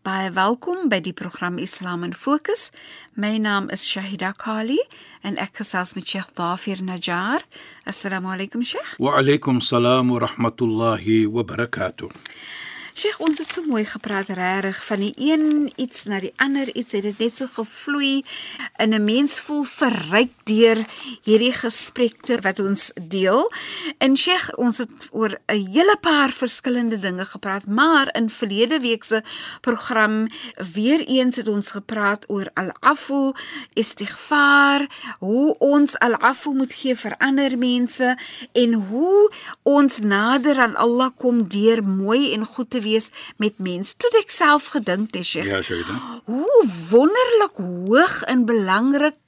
Baie 0.00 0.30
welkom 0.32 0.86
by 0.88 0.96
die 1.04 1.12
program 1.12 1.58
Islam 1.60 2.06
in 2.06 2.14
Fokus. 2.16 2.70
My 3.20 3.36
naam 3.36 3.66
is 3.68 3.82
Shahida 3.84 4.30
Kali 4.32 4.78
en 5.20 5.36
ek 5.36 5.60
gesels 5.60 5.92
met 5.92 6.08
Sheikh 6.08 6.30
Dafir 6.38 6.80
Najjar. 6.80 7.44
Assalamu 7.84 8.32
alaykum 8.32 8.64
Sheikh. 8.64 8.94
Wa 8.96 9.18
alaykum 9.20 9.60
salaam 9.60 10.08
wa 10.08 10.22
rahmatullahi 10.24 11.26
wa 11.28 11.44
barakatuh. 11.44 12.08
Sheikh, 12.90 13.20
ons 13.22 13.38
het 13.38 13.52
so 13.52 13.62
mooi 13.62 13.84
gepraat 13.86 14.32
regtig 14.34 14.80
van 14.88 15.02
die 15.04 15.12
een 15.14 15.70
iets 15.78 16.08
na 16.10 16.18
die 16.20 16.32
ander 16.42 16.66
iets 16.74 16.96
het 16.96 17.04
dit 17.06 17.18
net 17.22 17.36
so 17.36 17.46
gevloei 17.46 18.24
in 18.82 18.94
'n 18.94 19.04
mens 19.04 19.38
voel 19.40 19.62
verryk 19.62 20.32
deur 20.44 20.84
hierdie 21.22 21.52
gesprekte 21.52 22.40
wat 22.42 22.58
ons 22.58 22.90
deel. 23.00 23.52
En 23.98 24.16
Sheikh, 24.16 24.58
ons 24.58 24.78
het 24.78 25.08
oor 25.12 25.38
'n 25.46 25.70
hele 25.70 25.96
paar 26.00 26.32
verskillende 26.32 26.98
dinge 26.98 27.24
gepraat, 27.24 27.66
maar 27.66 28.08
in 28.14 28.30
verlede 28.30 28.80
week 28.80 29.04
se 29.04 29.22
program 29.60 30.28
weer 30.74 31.00
eens 31.06 31.36
het 31.36 31.48
ons 31.48 31.70
gepraat 31.70 32.24
oor 32.28 32.50
al-afu, 32.54 33.32
istighfar, 33.74 34.86
hoe 35.18 35.58
ons 35.58 35.98
al-afu 35.98 36.54
moet 36.54 36.72
gee 36.72 36.96
vir 36.96 37.16
ander 37.18 37.58
mense 37.58 38.18
en 38.52 38.72
hoe 38.72 39.32
ons 39.62 39.98
nader 39.98 40.58
aan 40.58 40.76
Allah 40.76 41.10
kom 41.16 41.48
deur 41.48 41.84
mooi 41.84 42.32
en 42.32 42.44
goed 42.44 42.70
te 42.70 42.79
wees 42.80 43.10
met 43.36 43.58
mense. 43.58 43.96
Toe 43.96 44.10
het 44.12 44.24
ek 44.24 44.30
self 44.34 44.70
gedink, 44.74 45.12
nee 45.14 45.26
Sheikh. 45.26 45.48
Ja, 45.50 45.62
Shaida. 45.62 46.22
Hoe 46.24 46.60
wonderlik 46.90 47.56
hoog 47.56 48.22
en 48.22 48.44
belangrik 48.44 49.18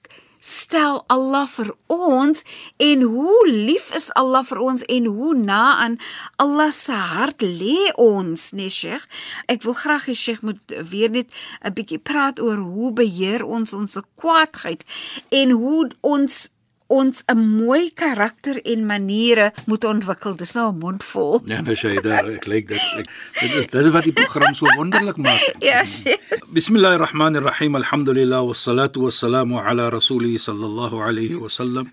stel 0.42 1.04
Allah 1.06 1.46
vir 1.46 1.70
ons 1.86 2.42
en 2.82 3.02
hoe 3.06 3.42
lief 3.46 3.92
is 3.94 4.08
Allah 4.18 4.42
vir 4.44 4.58
ons 4.58 4.82
en 4.90 5.06
hoe 5.06 5.34
na 5.38 5.62
aan 5.84 5.98
Allah 6.42 6.72
se 6.74 6.96
hart 6.96 7.44
lê 7.46 7.92
ons, 7.94 8.48
nee 8.58 8.70
Sheikh. 8.70 9.06
Ek 9.46 9.62
wil 9.62 9.78
graag 9.78 10.08
hê 10.10 10.16
Sheikh 10.18 10.42
moet 10.42 10.74
weer 10.90 11.10
net 11.14 11.30
'n 11.62 11.74
bietjie 11.78 12.02
praat 12.02 12.42
oor 12.42 12.58
hoe 12.58 12.90
beheer 12.92 13.46
ons 13.46 13.72
ons 13.72 13.98
kwaadheid 14.18 14.82
en 15.30 15.50
hoe 15.50 15.90
ons 16.00 16.48
ons 16.92 17.22
'n 17.32 17.38
mooi 17.38 17.90
karakter 17.94 18.60
en 18.72 18.86
maniere 18.86 19.52
moet 19.66 19.84
ontwikkel. 19.84 20.36
Dis 20.36 20.52
nou 20.52 20.72
'n 20.72 20.78
mond 20.78 21.02
vol. 21.04 21.42
Ja, 21.46 21.60
nou 21.60 21.74
Shaida, 21.74 22.22
ek 22.36 22.46
lyk 22.46 22.68
dit 22.68 22.84
ek, 23.00 23.08
dit 23.40 23.52
is 23.60 23.66
dit 23.66 23.84
is 23.84 23.92
wat 23.96 24.04
die 24.04 24.12
program 24.12 24.54
so 24.54 24.66
wonderlik 24.76 25.16
maak. 25.16 25.40
Ja, 25.68 25.84
Sheikh. 25.84 26.20
Bismillahirrahmanirrahim. 26.52 27.74
Alhamdulillah 27.76 28.44
wassalatu 28.44 29.02
wassalamu 29.06 29.58
ala 29.58 29.90
rasulih 29.90 30.36
sallallahu 30.38 31.00
alayhi 31.00 31.34
wa 31.34 31.48
sallam 31.48 31.88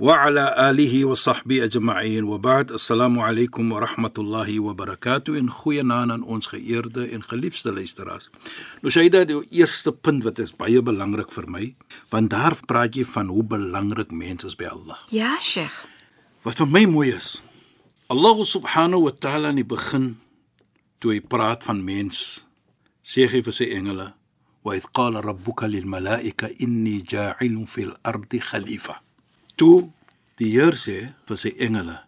sahbihi 0.00 1.60
ajma'in 1.68 2.24
wa 2.24 2.38
ba'd. 2.38 2.72
Assalamu 2.72 3.20
alaykum 3.20 3.68
wa 3.68 3.84
rahmatullahi 3.84 4.58
wa 4.58 4.72
barakatuh. 4.72 5.36
En 5.36 5.50
goeienaand 5.52 6.10
aan 6.10 6.22
ons 6.22 6.46
geëerde 6.46 7.04
en 7.12 7.20
geliefde 7.22 7.72
luisteraars. 7.72 8.30
Nou 8.80 8.88
Shaida, 8.88 9.26
die 9.28 9.36
eerste 9.50 9.92
punt 9.92 10.24
wat 10.24 10.38
is 10.40 10.56
baie 10.56 10.80
belangrik 10.80 11.28
vir 11.28 11.44
my, 11.52 11.68
want 12.08 12.32
daar 12.32 12.56
praat 12.64 12.96
jy 12.96 13.04
van 13.04 13.28
hoe 13.28 13.44
belangrik 13.44 14.08
mense 14.08 14.48
is 14.48 14.56
by 14.56 14.70
Allah. 14.72 14.96
Ja, 15.12 15.36
Sheikh. 15.36 15.84
Wat 16.48 16.56
vir 16.56 16.72
my 16.72 16.86
mooi 16.88 17.12
is, 17.12 17.42
Allah 18.08 18.40
subhanahu 18.40 19.04
wa 19.04 19.12
ta'ala 19.12 19.52
in 19.52 19.60
die 19.60 19.68
begin 19.68 20.16
toe 20.96 21.12
hy 21.12 21.20
praat 21.20 21.68
van 21.68 21.84
mens, 21.84 22.46
sê 23.04 23.28
hy 23.28 23.44
vir 23.44 23.52
sy 23.52 23.68
engele, 23.68 24.14
"Wa 24.64 24.80
id 24.80 24.88
qala 24.96 25.20
rabbuka 25.20 25.68
lil 25.68 25.84
malaika 25.84 26.48
inni 26.56 27.04
ja'ilun 27.04 27.68
fil 27.68 27.92
ardi 28.00 28.40
khalifa." 28.40 29.02
Toe 29.60 29.90
die 30.40 30.54
Heer 30.54 30.72
sê 30.72 31.12
vir 31.28 31.36
sy 31.36 31.50
engele, 31.60 31.98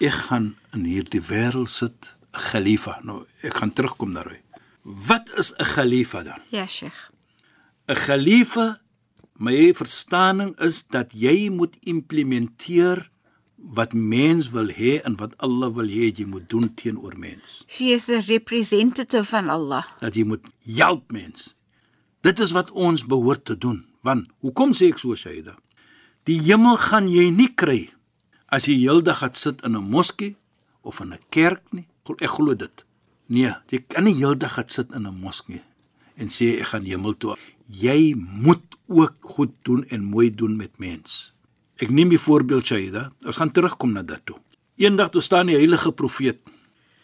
"Ek 0.00 0.16
gaan 0.26 0.56
in 0.72 0.84
hierdie 0.84 1.20
wêreld 1.20 1.68
sit 1.68 2.16
'n 2.32 2.40
khalifa." 2.48 3.00
Nou, 3.04 3.26
ek 3.42 3.54
gaan 3.54 3.72
terugkom 3.72 4.14
daarby. 4.14 4.40
Wat 4.82 5.28
is 5.36 5.52
'n 5.52 5.64
khalifa 5.64 6.22
dan? 6.22 6.40
Ja, 6.50 6.66
Sheikh. 6.66 7.10
'n 7.88 7.94
Khalifa, 7.94 8.80
my 9.36 9.74
verstaaning 9.74 10.58
is 10.58 10.86
dat 10.86 11.12
jy 11.12 11.50
moet 11.50 11.76
implementeer 11.84 13.10
wat 13.56 13.92
mens 13.92 14.50
wil 14.50 14.68
hê 14.68 15.02
en 15.04 15.16
wat 15.16 15.36
Allah 15.38 15.74
wil 15.74 15.88
hê 15.88 16.10
jy 16.16 16.24
moet 16.24 16.48
doen 16.48 16.74
teenoor 16.74 17.18
mens. 17.18 17.64
She 17.66 17.92
is 17.92 18.08
a 18.08 18.20
representative 18.20 19.24
van 19.24 19.48
Allah. 19.48 19.84
Dat 20.00 20.14
jy 20.14 20.24
moet 20.24 20.46
help 20.64 21.12
mens. 21.12 21.54
Dit 22.20 22.38
is 22.38 22.50
wat 22.50 22.70
ons 22.70 23.06
behoort 23.06 23.44
te 23.44 23.58
doen. 23.58 23.84
Want 24.00 24.28
hoekom 24.40 24.72
sê 24.72 24.88
ek 24.88 24.98
so 24.98 25.14
Shaida? 25.14 25.56
Die 26.28 26.36
hemel 26.44 26.76
gaan 26.76 27.08
jy 27.08 27.30
nie 27.32 27.48
kry 27.56 27.88
as 28.52 28.66
jy 28.68 28.76
heeldag 28.82 29.22
gaan 29.22 29.36
sit 29.40 29.62
in 29.64 29.76
'n 29.76 29.90
moskee 29.90 30.36
of 30.82 31.00
in 31.00 31.12
'n 31.12 31.18
kerk 31.30 31.62
nie. 31.72 31.86
Ek 32.20 32.30
glo 32.30 32.54
dit. 32.54 32.84
Nee, 33.28 33.54
jy 33.70 33.78
kan 33.88 34.04
nie 34.04 34.14
heeldag 34.14 34.52
gaan 34.52 34.68
sit 34.68 34.90
in 34.92 35.06
'n 35.06 35.20
moskee 35.20 35.62
en 36.16 36.28
sê 36.28 36.60
ek 36.60 36.66
gaan 36.66 36.84
hemel 36.84 37.16
toe. 37.16 37.36
Jy 37.68 38.14
moet 38.16 38.76
ook 38.88 39.14
goed 39.20 39.52
doen 39.62 39.84
en 39.88 40.02
mooi 40.04 40.30
doen 40.30 40.56
met 40.56 40.78
mens. 40.78 41.32
Ek 41.76 41.90
neem 41.90 42.08
die 42.08 42.18
voorbeeld 42.18 42.66
Shaida. 42.66 43.12
Ons 43.24 43.36
gaan 43.36 43.52
terugkom 43.52 43.92
na 43.92 44.02
dit 44.02 44.20
toe. 44.24 44.36
Eendag 44.76 45.10
toe 45.10 45.22
staan 45.22 45.46
die 45.46 45.56
heilige 45.56 45.92
profeet. 45.92 46.42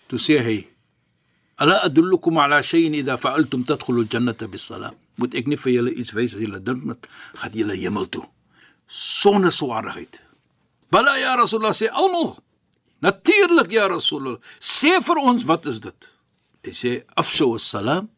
Toe 0.09 0.19
sê 0.19 0.43
hy: 0.43 0.69
"Ala 1.56 1.81
adullukum 1.84 2.38
ala 2.38 2.62
shay'in 2.62 2.94
idha 2.94 3.16
fa'altum 3.16 3.65
tadkhulu 3.65 4.00
al-jannata 4.03 4.49
bis-salam." 4.49 4.94
Moet 5.16 5.34
ek 5.34 5.47
nie 5.47 5.56
vir 5.56 5.72
julle 5.72 5.94
iets 5.94 6.12
wys 6.12 6.34
as 6.34 6.41
julle 6.41 6.62
dink 6.62 6.84
met 6.84 7.09
gaan 7.34 7.53
julle 7.53 7.76
hemel 7.76 8.09
toe 8.09 8.26
sonder 8.87 9.53
swaarheid. 9.53 10.23
Bala 10.91 11.19
ya 11.19 11.37
Rasulullah 11.37 11.75
sê 11.75 11.91
almal. 11.91 12.37
Natuurlik 13.03 13.73
ya 13.73 13.89
Rasulullah. 13.91 14.41
Sê 14.61 15.01
vir 15.03 15.19
ons 15.21 15.45
wat 15.45 15.67
is 15.67 15.81
dit? 15.83 16.11
Hy 16.65 16.73
sê 16.73 16.93
afshu 17.19 17.55
as-salam 17.55 18.09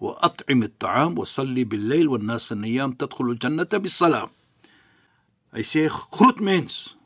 wa 0.00 0.16
at'im 0.22 0.62
at-ta'am 0.66 1.16
wa 1.18 1.26
salli 1.26 1.64
bil-layl 1.64 2.08
wan-nas 2.12 2.50
niyam 2.50 2.96
tadkhulu 2.96 3.36
al-jannata 3.36 3.82
bis-salam. 3.82 4.30
Hy 5.54 5.64
sê 5.64 5.86
groet 5.88 6.40
mens. 6.40 6.96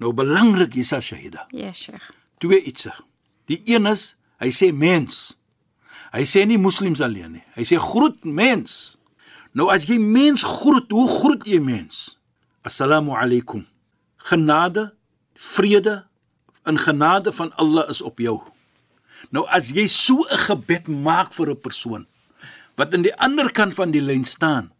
Nou 0.00 0.12
belangrik 0.12 0.76
is 0.76 0.92
as 0.92 1.08
shahida. 1.08 1.46
Ja, 1.52 1.72
Sheikh. 1.72 2.12
Twee 2.40 2.60
iets. 2.68 2.88
Die 3.48 3.62
een 3.64 3.86
is 3.88 4.16
hy 4.42 4.50
sê 4.52 4.72
mens. 4.72 5.36
Hy 6.12 6.24
sê 6.28 6.44
nie 6.48 6.60
moslems 6.60 7.00
alleen 7.04 7.38
nie. 7.38 7.44
Hy 7.56 7.64
sê 7.64 7.80
groet 7.80 8.24
mens. 8.24 8.96
Nou 9.56 9.70
as 9.72 9.86
jy 9.88 9.96
mens 9.96 10.44
groet, 10.44 10.90
hoe 10.92 11.06
groet 11.08 11.46
jy 11.48 11.56
mens? 11.64 12.18
Assalamu 12.66 13.14
alaykum. 13.16 13.62
Genade, 14.28 14.90
vrede 15.32 16.02
en 16.68 16.76
genade 16.76 17.32
van 17.32 17.54
Allah 17.62 17.88
is 17.88 18.02
op 18.04 18.20
jou. 18.20 18.36
Nou 19.32 19.46
as 19.48 19.70
jy 19.72 19.86
so 19.88 20.26
'n 20.28 20.44
gebed 20.44 20.88
maak 20.88 21.32
vir 21.32 21.50
'n 21.50 21.60
persoon 21.60 22.06
wat 22.76 22.92
aan 22.92 23.02
die 23.02 23.16
ander 23.16 23.50
kant 23.52 23.72
van 23.74 23.90
die 23.90 24.02
lyn 24.02 24.24
staan, 24.24 24.72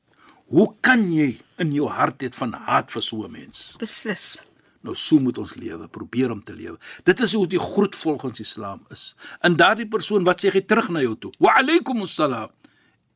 hoe 0.48 0.74
kan 0.82 1.10
jy 1.12 1.40
in 1.56 1.72
jou 1.72 1.88
hart 1.88 2.20
hê 2.22 2.28
van 2.34 2.52
haat 2.52 2.92
vir 2.92 3.02
so 3.02 3.24
'n 3.24 3.32
mens? 3.32 3.72
Beslis. 3.78 4.42
Nou 4.82 4.94
so 4.94 5.18
moet 5.18 5.38
ons 5.38 5.54
lewe, 5.54 5.88
probeer 5.88 6.30
om 6.30 6.42
te 6.42 6.52
lewe. 6.52 6.78
Dit 7.04 7.20
is 7.20 7.32
hoe 7.32 7.46
die 7.46 7.58
groet 7.58 7.94
volgens 7.94 8.40
Islam 8.40 8.80
is. 8.90 9.16
En 9.40 9.56
daardie 9.56 9.88
persoon 9.88 10.24
wat 10.24 10.44
sê 10.44 10.52
hy 10.52 10.60
terug 10.60 10.88
na 10.88 11.00
jou 11.00 11.16
toe. 11.16 11.32
Wa 11.38 11.54
alaykum 11.56 12.02
assalam. 12.02 12.50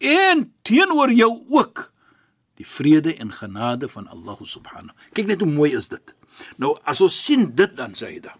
En 0.00 0.46
teenoor 0.62 1.12
jou 1.12 1.44
ook 1.48 1.90
die 2.60 2.66
vrede 2.66 3.14
en 3.16 3.32
genade 3.32 3.88
van 3.88 4.08
Allah 4.08 4.36
subhanahu. 4.40 4.96
Kyk 5.12 5.26
net 5.26 5.40
hoe 5.44 5.48
mooi 5.50 5.72
is 5.76 5.88
dit. 5.92 6.14
Nou 6.56 6.74
as 6.88 7.00
ons 7.04 7.16
sien 7.24 7.46
dit 7.56 7.72
dan 7.76 7.92
sê 7.96 8.14
hy 8.14 8.20
da. 8.24 8.32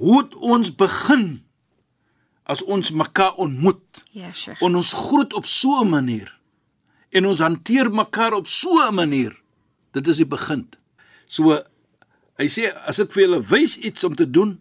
Hoe 0.00 0.22
het 0.22 0.34
ons 0.34 0.72
begin 0.74 1.26
as 2.48 2.64
ons 2.64 2.92
mekaar 2.92 3.36
ontmoet? 3.40 4.04
Ja, 4.12 4.32
Sheikh. 4.32 4.60
En 4.64 4.76
ons 4.76 4.92
groet 4.92 5.32
op 5.36 5.46
so 5.46 5.80
'n 5.80 5.88
manier. 5.88 6.32
En 7.12 7.26
ons 7.26 7.38
hanteer 7.38 7.90
mekaar 7.90 8.32
op 8.32 8.46
so 8.46 8.80
'n 8.88 8.94
manier. 8.94 9.36
Dit 9.92 10.06
is 10.06 10.16
die 10.16 10.26
begin. 10.26 10.68
So 11.26 11.62
hy 12.36 12.48
sê 12.48 12.72
as 12.86 12.98
ek 12.98 13.12
vir 13.12 13.22
julle 13.22 13.42
wys 13.42 13.76
iets 13.76 14.04
om 14.04 14.14
te 14.14 14.30
doen, 14.30 14.60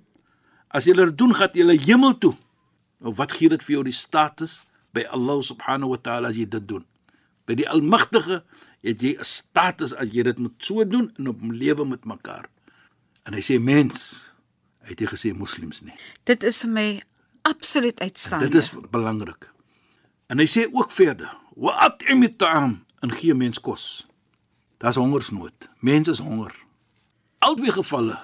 as 0.68 0.86
julle 0.86 1.06
dit 1.06 1.18
doen, 1.18 1.34
gaan 1.34 1.50
julle 1.54 1.80
hemel 1.80 2.18
toe. 2.18 2.36
Nou 3.00 3.14
wat 3.14 3.32
gee 3.32 3.50
dit 3.50 3.64
vir 3.64 3.74
jou 3.74 3.84
die 3.84 3.94
status 3.94 4.64
by 4.94 5.06
Allah 5.10 5.42
subhanahu 5.42 5.96
wa 5.96 6.00
taala 6.00 6.30
as 6.30 6.38
jy 6.38 6.46
dit 6.50 6.68
doen. 6.68 6.86
By 7.50 7.58
die 7.60 7.68
Almagtige 7.70 8.44
het 8.86 9.02
jy 9.02 9.18
'n 9.18 9.26
status 9.26 9.94
as 9.94 10.14
jy 10.14 10.24
dit 10.24 10.38
moet 10.38 10.56
so 10.58 10.86
doen 10.86 11.12
in 11.18 11.28
op 11.28 11.42
lewe 11.42 11.86
met 11.86 12.06
mekaar. 12.06 12.50
En 13.24 13.34
hy 13.34 13.42
sê 13.42 13.60
mens, 13.60 14.32
hy 14.84 14.90
het 14.90 15.00
nie 15.00 15.08
gesê 15.08 15.34
moslems 15.34 15.82
nie. 15.82 15.96
Dit 16.24 16.44
is 16.44 16.62
vir 16.62 16.70
my 16.70 17.02
absoluut 17.42 18.00
uitstaande. 18.00 18.50
Dit 18.50 18.56
is 18.56 18.72
belangrik. 18.92 19.52
En 20.28 20.38
hy 20.38 20.48
sê 20.48 20.68
ook 20.72 20.92
verder: 20.92 21.38
"Wa 21.56 21.72
at'imit 21.72 22.38
ta'am" 22.38 22.86
en 23.02 23.12
gee 23.12 23.34
mens 23.34 23.60
kos. 23.60 24.08
Daar's 24.78 24.96
hongersnood. 24.96 25.70
Mense 25.80 26.12
is 26.12 26.20
honger. 26.20 26.56
Albei 27.40 27.72
gevalle. 27.72 28.20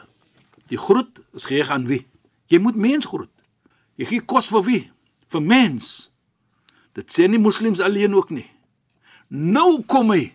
Die 0.68 0.78
groet 0.78 1.22
is 1.34 1.46
gegee 1.46 1.72
aan 1.72 1.88
wie? 1.88 2.08
Jy 2.46 2.60
moet 2.60 2.76
mens 2.76 3.06
groet. 3.06 3.32
Jy 3.96 4.06
gee 4.06 4.22
kos 4.22 4.48
vir 4.48 4.64
wie? 4.64 4.92
Vir 5.28 5.42
mens. 5.42 6.09
Dit 7.00 7.14
sê 7.16 7.30
nie 7.32 7.40
moslems 7.40 7.80
alleen 7.80 8.16
ook 8.18 8.34
nie. 8.36 8.48
Nou 9.32 9.80
kom 9.88 10.12
hy. 10.12 10.34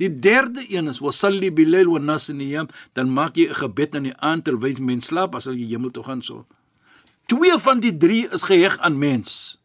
Die 0.00 0.08
derde 0.08 0.62
een 0.72 0.88
is 0.88 1.02
wasalli 1.04 1.50
bilail 1.52 1.90
wa 1.92 2.00
nas 2.00 2.30
niyam, 2.32 2.70
dan 2.96 3.12
maak 3.12 3.36
jy 3.36 3.50
'n 3.50 3.60
gebed 3.60 3.94
in 3.94 4.08
die 4.08 4.16
aand 4.16 4.44
terwyl 4.44 4.80
mens 4.80 5.10
slaap 5.12 5.34
as 5.34 5.44
jy 5.44 5.66
hemel 5.68 5.90
toe 5.90 6.04
gaan 6.04 6.22
so. 6.22 6.46
Twee 7.26 7.58
van 7.58 7.80
die 7.80 7.96
drie 7.96 8.28
is 8.32 8.48
geheg 8.48 8.78
aan 8.78 8.98
mens. 8.98 9.60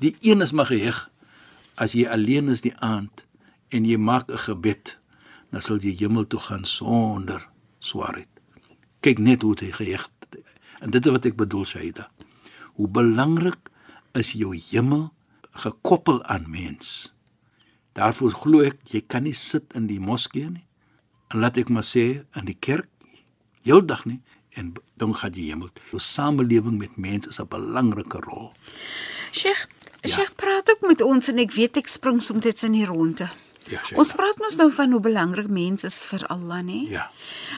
Die 0.00 0.16
een 0.20 0.42
is 0.42 0.52
maar 0.52 0.66
geheg 0.66 1.10
as 1.76 1.92
jy 1.92 2.06
alleen 2.06 2.48
is 2.48 2.60
die 2.60 2.74
aand 2.82 3.26
en 3.70 3.84
jy 3.84 3.96
maak 3.96 4.30
'n 4.30 4.38
gebed, 4.38 4.98
dan 5.50 5.62
sal 5.62 5.78
jy 5.78 5.94
hemel 5.94 6.26
toe 6.26 6.40
gaan 6.40 6.64
sonder 6.64 7.48
swaarheid. 7.78 8.28
Kyk 9.00 9.18
net 9.18 9.42
hoe 9.42 9.54
hy 9.60 9.70
geheg. 9.70 10.10
En 10.80 10.90
dit 10.90 11.06
is 11.06 11.12
wat 11.12 11.24
ek 11.24 11.36
bedoel, 11.36 11.64
Shaida. 11.64 12.10
Hoe 12.74 12.88
belangrik 12.88 13.70
is 14.12 14.32
jou 14.32 14.56
hemel 14.70 15.12
gekoppel 15.58 16.22
aan 16.24 16.46
mens. 16.50 17.12
Daarvoor 17.98 18.30
glo 18.30 18.62
ek 18.66 18.78
jy 18.92 19.02
kan 19.06 19.26
nie 19.26 19.34
sit 19.36 19.74
in 19.78 19.86
die 19.90 20.00
moskee 20.00 20.50
nie. 20.50 20.66
En 21.32 21.42
laat 21.42 21.58
ek 21.60 21.68
maar 21.68 21.86
sê 21.86 22.24
in 22.38 22.46
die 22.48 22.56
kerk 22.58 22.88
heeldag 23.66 24.04
nie 24.08 24.20
en 24.58 24.72
dan 24.98 25.14
gaan 25.14 25.34
jy 25.34 25.50
hemel. 25.50 25.68
Jou 25.92 26.00
samelewing 26.02 26.78
met 26.78 26.96
mense 26.96 27.28
is 27.30 27.40
'n 27.40 27.48
belangrike 27.48 28.20
rol. 28.24 28.52
Sheikh, 29.32 29.66
Ja. 30.02 30.14
Sheikh 30.14 30.34
praat 30.36 30.70
ook 30.70 30.80
met 30.88 31.00
ons 31.02 31.28
en 31.28 31.38
ek 31.38 31.52
weet 31.52 31.76
ek 31.76 31.88
spring 31.88 32.22
soms 32.22 32.44
net 32.44 32.62
in 32.62 32.72
die 32.72 32.86
ronde. 32.86 33.26
Ja, 33.68 33.80
Shaida. 33.82 34.00
Ons 34.00 34.14
praat 34.16 34.38
mos 34.40 34.56
nou 34.60 34.68
van 34.72 34.92
hoe 34.92 35.00
belangrik 35.04 35.48
mens 35.52 35.84
is 35.84 35.98
vir 36.08 36.24
Allah, 36.32 36.62
nê? 36.64 36.80
Ja. 36.92 37.08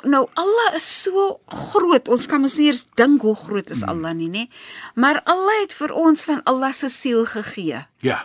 Nou 0.04 0.26
Allah 0.34 0.74
is 0.78 0.86
so 1.02 1.40
groot. 1.46 2.08
Ons 2.08 2.26
kan 2.30 2.42
mos 2.42 2.56
nie 2.58 2.70
eers 2.70 2.86
dink 2.98 3.22
hoe 3.22 3.36
groot 3.38 3.70
is 3.70 3.84
Allah 3.86 4.14
nie, 4.16 4.30
nê? 4.32 4.46
Maar 4.94 5.22
Allah 5.24 5.62
het 5.62 5.76
vir 5.76 5.94
ons 5.94 6.26
van 6.28 6.42
Allah 6.50 6.72
se 6.76 6.90
siel 6.90 7.24
gegee. 7.30 7.84
Ja. 8.02 8.24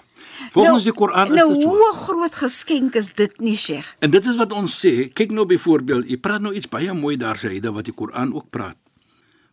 Volgens 0.52 0.84
die 0.84 0.94
Koran 0.94 1.32
is 1.32 1.38
nou, 1.40 1.54
dit 1.54 1.64
so. 1.64 1.70
hoe 1.70 1.90
'n 1.92 1.96
groot 1.96 2.36
geskenk 2.36 2.96
is 2.96 3.14
dit 3.16 3.40
nie, 3.40 3.56
Sheikh? 3.56 3.96
En 4.00 4.12
dit 4.12 4.26
is 4.26 4.36
wat 4.36 4.52
ons 4.52 4.86
sê. 4.86 5.14
Kyk 5.14 5.32
nou 5.32 5.46
byvoorbeeld, 5.46 6.10
jy 6.10 6.18
praat 6.18 6.42
nou 6.42 6.54
iets 6.54 6.68
baie 6.68 6.94
mooi 6.94 7.18
daar 7.18 7.40
dat 7.62 7.74
wat 7.74 7.86
die 7.86 7.94
Koran 7.94 8.34
ook 8.34 8.50
praat. 8.50 8.76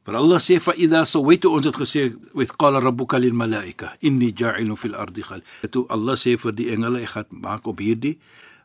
Want 0.04 0.18
Allah 0.18 0.40
sê 0.42 0.58
fa 0.58 0.74
idha 0.74 1.04
sawaitu 1.06 1.46
ons 1.46 1.66
het 1.66 1.76
gesê 1.78 2.10
with 2.34 2.56
qala 2.58 2.80
rabbuka 2.82 3.20
lil 3.22 3.34
malaika 3.38 3.94
inni 4.02 4.32
ja'ilun 4.34 4.76
fil 4.76 4.96
ardi 4.98 5.22
khal. 5.22 5.42
Toe 5.70 5.86
Allah 5.94 6.18
sê 6.18 6.34
vir 6.34 6.52
die 6.58 6.70
engele 6.74 7.04
ek 7.06 7.14
gaan 7.14 7.28
maak 7.30 7.68
op 7.70 7.78
hierdie 7.78 8.18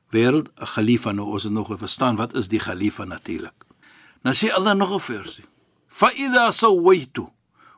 wêreld 0.10 0.50
'n 0.58 0.66
khalifa 0.66 1.14
nou 1.14 1.30
ons 1.38 1.44
het 1.44 1.54
nog 1.54 1.70
verstaan 1.78 2.18
wat 2.18 2.34
is 2.34 2.50
die 2.50 2.60
khalifa 2.60 3.06
natuurlik. 3.06 3.54
Nou 4.24 4.34
sê 4.34 4.50
Allah 4.50 4.74
nog 4.74 4.90
'n 4.98 5.00
versie. 5.00 5.46
Fa 5.88 6.10
idha 6.10 6.50
sawaitu 6.52 7.30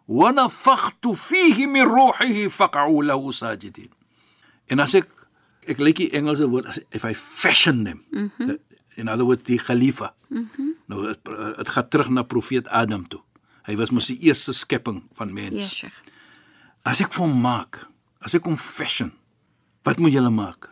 wa 0.08 0.32
nafakhtu 0.32 1.16
fihi 1.16 1.68
min 1.68 1.84
ruhihi 1.84 2.50
faq'u 2.50 3.04
lahu 3.04 3.32
sajidin. 3.32 3.92
En 4.68 4.80
as 4.80 4.94
ek 4.96 5.08
ek 5.68 5.80
lyk 5.80 5.98
die 5.98 6.12
Engelse 6.16 6.48
woord 6.48 6.66
as 6.66 6.80
if 6.92 7.04
I 7.04 7.14
fashion 7.14 7.84
them. 7.84 8.04
Mm 8.12 8.32
-hmm. 8.38 8.58
In 8.96 9.10
other 9.10 9.26
words 9.26 9.44
die 9.44 9.60
khalifa. 9.60 10.14
Mm 10.30 10.50
-hmm. 10.56 10.72
Nou 10.86 11.08
dit 11.08 11.20
dit 11.58 11.70
gaan 11.70 11.88
terug 11.90 12.10
na 12.10 12.24
profeet 12.24 12.68
Adam 12.68 13.04
toe. 13.04 13.22
Hy 13.70 13.76
was 13.78 13.92
mos 13.94 14.10
die 14.10 14.18
eerste 14.26 14.54
skepping 14.58 15.04
van 15.14 15.34
mens. 15.34 15.60
Ja, 15.62 15.68
Sheikh. 15.70 15.98
As 16.90 17.04
ek 17.04 17.14
vir 17.14 17.28
hom 17.28 17.36
maak, 17.44 17.84
as 18.26 18.34
ek 18.34 18.48
hom 18.50 18.58
fashion, 18.58 19.12
wat 19.86 20.00
moet 20.02 20.16
julle 20.16 20.32
maak? 20.34 20.72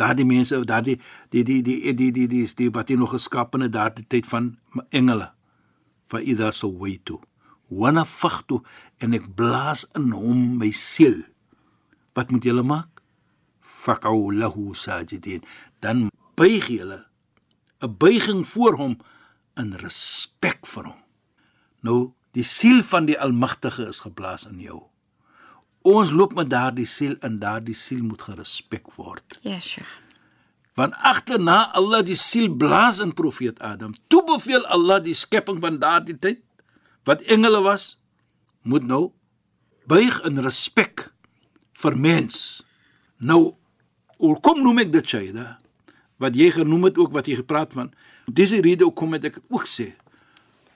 Daardie 0.00 0.26
mense, 0.26 0.58
daardie 0.66 0.96
die 1.30 1.44
die 1.46 1.60
die 1.62 1.78
die 1.78 1.94
die 1.94 2.10
die, 2.16 2.26
die, 2.32 2.46
die 2.58 2.72
wat 2.74 2.90
hy 2.90 2.96
nog 2.98 3.14
geskaap 3.14 3.54
in 3.54 3.68
daardie 3.70 4.06
tyd 4.10 4.26
van 4.26 4.56
engele. 4.90 5.30
Fa 6.10 6.18
idha 6.18 6.50
sawaitu 6.50 7.20
wa 7.70 7.90
nafakhtu 7.94 8.60
en 9.02 9.14
ek 9.16 9.30
blaas 9.38 9.84
in 9.94 10.10
hom 10.12 10.58
my 10.58 10.72
siel. 10.74 11.22
Wat 12.18 12.34
moet 12.34 12.50
julle 12.50 12.66
maak? 12.66 12.90
Faq'u 13.62 14.34
lahu 14.34 14.74
sajidin. 14.74 15.46
Dan 15.78 16.08
buig 16.34 16.66
julle 16.66 17.04
'n 17.84 17.96
buiging 17.98 18.42
voor 18.46 18.74
hom 18.74 18.98
in 19.56 19.72
respek 19.78 20.66
vir 20.66 20.84
hom. 20.90 21.00
Nou, 21.84 22.14
die 22.34 22.46
siel 22.46 22.82
van 22.82 23.06
die 23.06 23.18
Almagtige 23.20 23.86
is 23.88 24.02
geblaas 24.04 24.46
in 24.50 24.58
jou. 24.62 24.80
Ons 25.84 26.10
loop 26.10 26.34
met 26.34 26.48
daardie 26.50 26.88
siel 26.88 27.14
en 27.26 27.38
daardie 27.42 27.76
siel 27.76 28.02
moet 28.02 28.22
gerespek 28.24 28.88
word. 28.96 29.38
Ja, 29.44 29.60
Sheikh. 29.60 30.00
Want 30.74 30.96
agterna 31.06 31.68
Allah 31.78 32.02
die 32.02 32.18
siel 32.18 32.48
blaas 32.50 32.98
in 33.02 33.12
profeet 33.14 33.60
Adam. 33.62 33.92
Toe 34.10 34.24
beveel 34.26 34.64
Allah 34.74 34.98
die 35.04 35.14
skepping 35.14 35.60
van 35.62 35.78
daardie 35.78 36.16
tyd 36.18 36.40
wat 37.06 37.22
engele 37.30 37.60
was, 37.62 37.94
moet 38.64 38.86
nou 38.88 39.12
buig 39.86 40.16
in 40.26 40.40
respek 40.42 41.10
vir 41.78 41.98
mens. 42.00 42.64
Nou, 43.20 43.54
hoe 44.18 44.38
kom 44.40 44.62
noem 44.64 44.82
ek 44.86 44.94
dit 44.94 45.14
Shaida? 45.14 45.58
Wat 46.18 46.34
jy 46.34 46.48
genoem 46.56 46.88
het 46.88 46.98
ook 46.98 47.12
wat 47.14 47.28
jy 47.28 47.38
gepraat 47.42 47.74
van. 47.76 47.92
Dis 48.26 48.54
die 48.56 48.62
rede 48.64 48.88
hoekom 48.88 49.14
ek 49.18 49.38
ook 49.52 49.68
sê. 49.68 49.92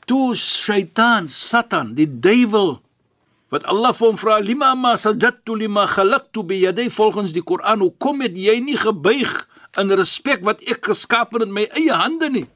Toe 0.08 0.32
Shaitan, 0.34 1.28
Satan, 1.28 1.92
die 1.98 2.08
duiwel 2.08 2.78
wat 3.52 3.64
Allah 3.68 3.94
vir 3.96 4.10
hom 4.10 4.18
vra 4.20 4.38
lima 4.44 4.74
ma 4.76 4.94
sajadtu 5.00 5.56
lima 5.56 5.86
khalaqtu 5.88 6.44
bi 6.48 6.60
yaday 6.64 6.90
volgens 6.92 7.32
die 7.32 7.44
Koran 7.44 7.80
hoe 7.84 7.94
kom 8.00 8.20
het 8.24 8.36
jy 8.36 8.58
nie 8.60 8.76
gebuig 8.76 9.32
in 9.80 9.92
respek 9.96 10.44
wat 10.44 10.64
ek 10.68 10.90
geskaap 10.90 11.32
het 11.36 11.46
met 11.46 11.54
my 11.54 11.64
eie 11.80 11.96
hande 11.96 12.28
nie? 12.32 12.46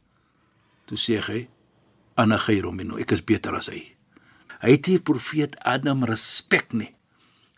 Toe 0.88 0.98
sê 1.00 1.20
hy 1.24 1.46
ana 2.20 2.36
khairu 2.40 2.72
minhu 2.76 3.00
ek 3.00 3.14
is 3.16 3.24
beter 3.24 3.56
as 3.56 3.70
hy. 3.72 3.84
Hy 4.62 4.74
het 4.76 4.84
die 4.86 5.00
profeet 5.00 5.56
Adam 5.66 6.04
respek 6.06 6.72
nie. 6.76 6.92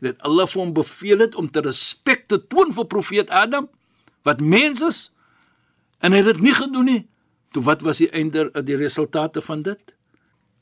Dat 0.05 0.21
Allah 0.27 0.47
vir 0.51 0.63
hom 0.63 0.75
beveel 0.77 1.25
het 1.25 1.35
om 1.41 1.49
te 1.51 1.63
respek 1.65 2.29
te 2.31 2.39
toon 2.39 2.71
vir 2.77 2.87
profeet 2.91 3.31
Adam 3.31 3.69
wat 4.25 4.41
mens 4.41 4.83
is 4.85 5.01
en 6.05 6.15
hy 6.15 6.23
het 6.23 6.35
dit 6.35 6.47
nie 6.47 6.55
gedoen 6.55 6.91
nie. 6.91 7.03
Toe 7.55 7.63
wat 7.67 7.83
was 7.87 8.03
die 8.03 8.11
einde 8.15 8.49
die 8.67 8.79
resultate 8.79 9.43
van 9.45 9.63
dit 9.67 9.94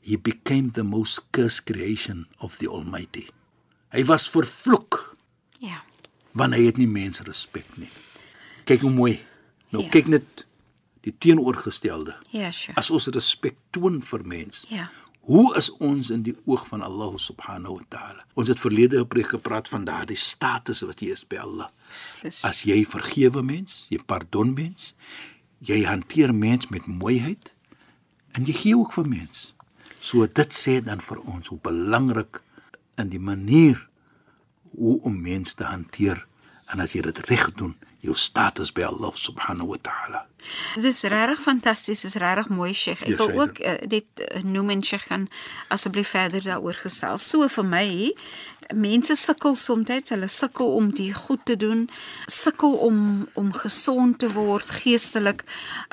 he 0.03 0.17
became 0.17 0.71
the 0.75 0.83
most 0.83 1.31
cursed 1.31 1.65
creation 1.65 2.25
of 2.39 2.57
the 2.59 2.67
almighty 2.67 3.27
hy 3.93 4.03
was 4.03 4.27
vervloek 4.29 5.15
Ja. 5.59 5.81
want 6.33 6.53
hy 6.55 6.65
het 6.65 6.77
nie 6.77 6.87
mense 6.89 7.23
respek 7.23 7.77
nie 7.77 7.91
kyk 8.65 8.81
hoe 8.81 8.91
mooi 8.91 9.19
nou 9.71 9.83
Ja. 9.83 9.89
kyk 9.89 10.07
net 10.07 10.45
die 11.03 11.11
teenoorgestelde 11.19 12.15
Ja, 12.31 12.51
Sheikh. 12.51 12.77
as 12.77 12.91
ons 12.91 13.07
respek 13.07 13.55
toon 13.71 14.01
vir 14.01 14.23
mens 14.25 14.65
Ja. 14.69 14.89
Hoe 15.23 15.55
is 15.55 15.69
ons 15.79 16.09
in 16.11 16.23
die 16.23 16.33
oog 16.45 16.65
van 16.67 16.81
Allah 16.83 17.13
subhanahu 17.17 17.77
wa 17.77 17.83
ta'ala? 17.89 18.25
Ons 18.35 18.49
het 18.51 18.59
verlede 18.59 18.97
gepreek 18.97 19.29
gepraat 19.31 19.69
van 19.71 19.85
daardie 19.87 20.17
status 20.19 20.81
wat 20.83 20.99
jy 20.99 21.13
is 21.15 21.23
by 21.23 21.37
Allah. 21.39 21.69
Beslis. 21.93 22.41
As 22.43 22.63
jy 22.67 22.83
vergewe 22.83 23.39
mens, 23.41 23.85
jy 23.89 24.01
pardon 24.03 24.51
mens, 24.53 24.89
jy 25.63 25.85
hanteer 25.87 26.33
mens 26.35 26.67
met 26.67 26.83
mooiheid 26.91 27.53
en 28.35 28.43
jy 28.43 28.51
gee 28.53 28.75
ook 28.77 28.91
vir 28.91 29.07
mens. 29.07 29.52
So 30.03 30.27
dit 30.27 30.51
sê 30.51 30.81
dan 30.83 30.99
vir 30.99 31.21
ons 31.31 31.47
hoe 31.47 31.59
belangrik 31.63 32.41
in 32.99 33.07
die 33.13 33.21
manier 33.23 33.79
hoe 34.75 34.97
om 35.07 35.15
mens 35.21 35.55
te 35.55 35.63
hanteer 35.63 36.25
en 36.73 36.83
as 36.83 36.95
jy 36.95 37.05
dit 37.05 37.21
reg 37.29 37.45
doen, 37.55 37.77
jou 38.03 38.15
status 38.15 38.71
by 38.75 38.83
Allah 38.89 39.15
subhanahu 39.15 39.73
wa 39.73 39.79
ta'ala. 39.81 40.25
Dit 40.75 40.89
is 40.89 41.01
regtig 41.07 41.39
fantasties, 41.39 42.01
dis 42.03 42.17
regtig 42.19 42.49
mooi, 42.51 42.73
Sheikh. 42.75 43.05
Ek 43.07 43.13
Ja, 43.13 43.19
wil 43.21 43.41
ook 43.41 43.59
uh, 43.63 43.77
dit 43.87 44.05
uh, 44.19 44.41
noem 44.43 44.73
en 44.75 44.83
Sheikh 44.83 45.07
gaan 45.07 45.29
asseblief 45.71 46.11
verder 46.11 46.43
daaroor 46.43 46.75
gesels. 46.83 47.23
So 47.29 47.47
vir 47.47 47.65
my, 47.65 47.87
mense 48.75 49.15
sukkel 49.15 49.55
soms, 49.59 50.09
hulle 50.11 50.27
sukkel 50.27 50.75
om 50.75 50.89
die 50.95 51.13
goed 51.15 51.45
te 51.47 51.55
doen, 51.59 51.87
sukkel 52.31 52.75
om 52.83 53.27
om 53.39 53.51
gesond 53.55 54.19
te 54.19 54.29
word 54.33 54.67
geestelik, 54.83 55.43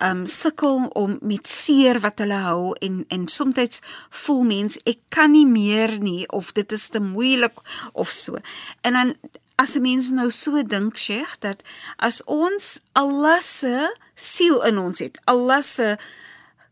um 0.02 0.25
sukkel 0.26 0.88
om 0.99 1.19
met 1.23 1.49
seer 1.49 2.00
wat 2.02 2.19
hulle 2.23 2.43
hou 2.47 2.75
en 2.81 3.05
en 3.09 3.29
soms 3.29 3.81
voel 4.23 4.43
mens 4.47 4.79
ek 4.87 4.99
kan 5.09 5.31
nie 5.35 5.47
meer 5.47 5.99
nie 5.99 6.26
of 6.29 6.52
dit 6.52 6.73
is 6.73 6.88
te 6.88 7.00
moeilik 7.00 7.62
of 7.93 8.11
so. 8.11 8.38
En 8.83 8.99
dan 8.99 9.14
as 9.61 9.76
'n 9.76 9.83
mens 9.83 10.11
nou 10.11 10.31
so 10.31 10.62
dink, 10.62 10.97
Sheikh, 10.97 11.35
dat 11.40 11.62
as 11.97 12.25
ons 12.25 12.81
Allah 12.93 13.40
se 13.40 13.95
siel 14.14 14.62
in 14.62 14.79
ons 14.79 14.99
het, 14.99 15.21
Allah 15.25 15.62
se 15.62 15.97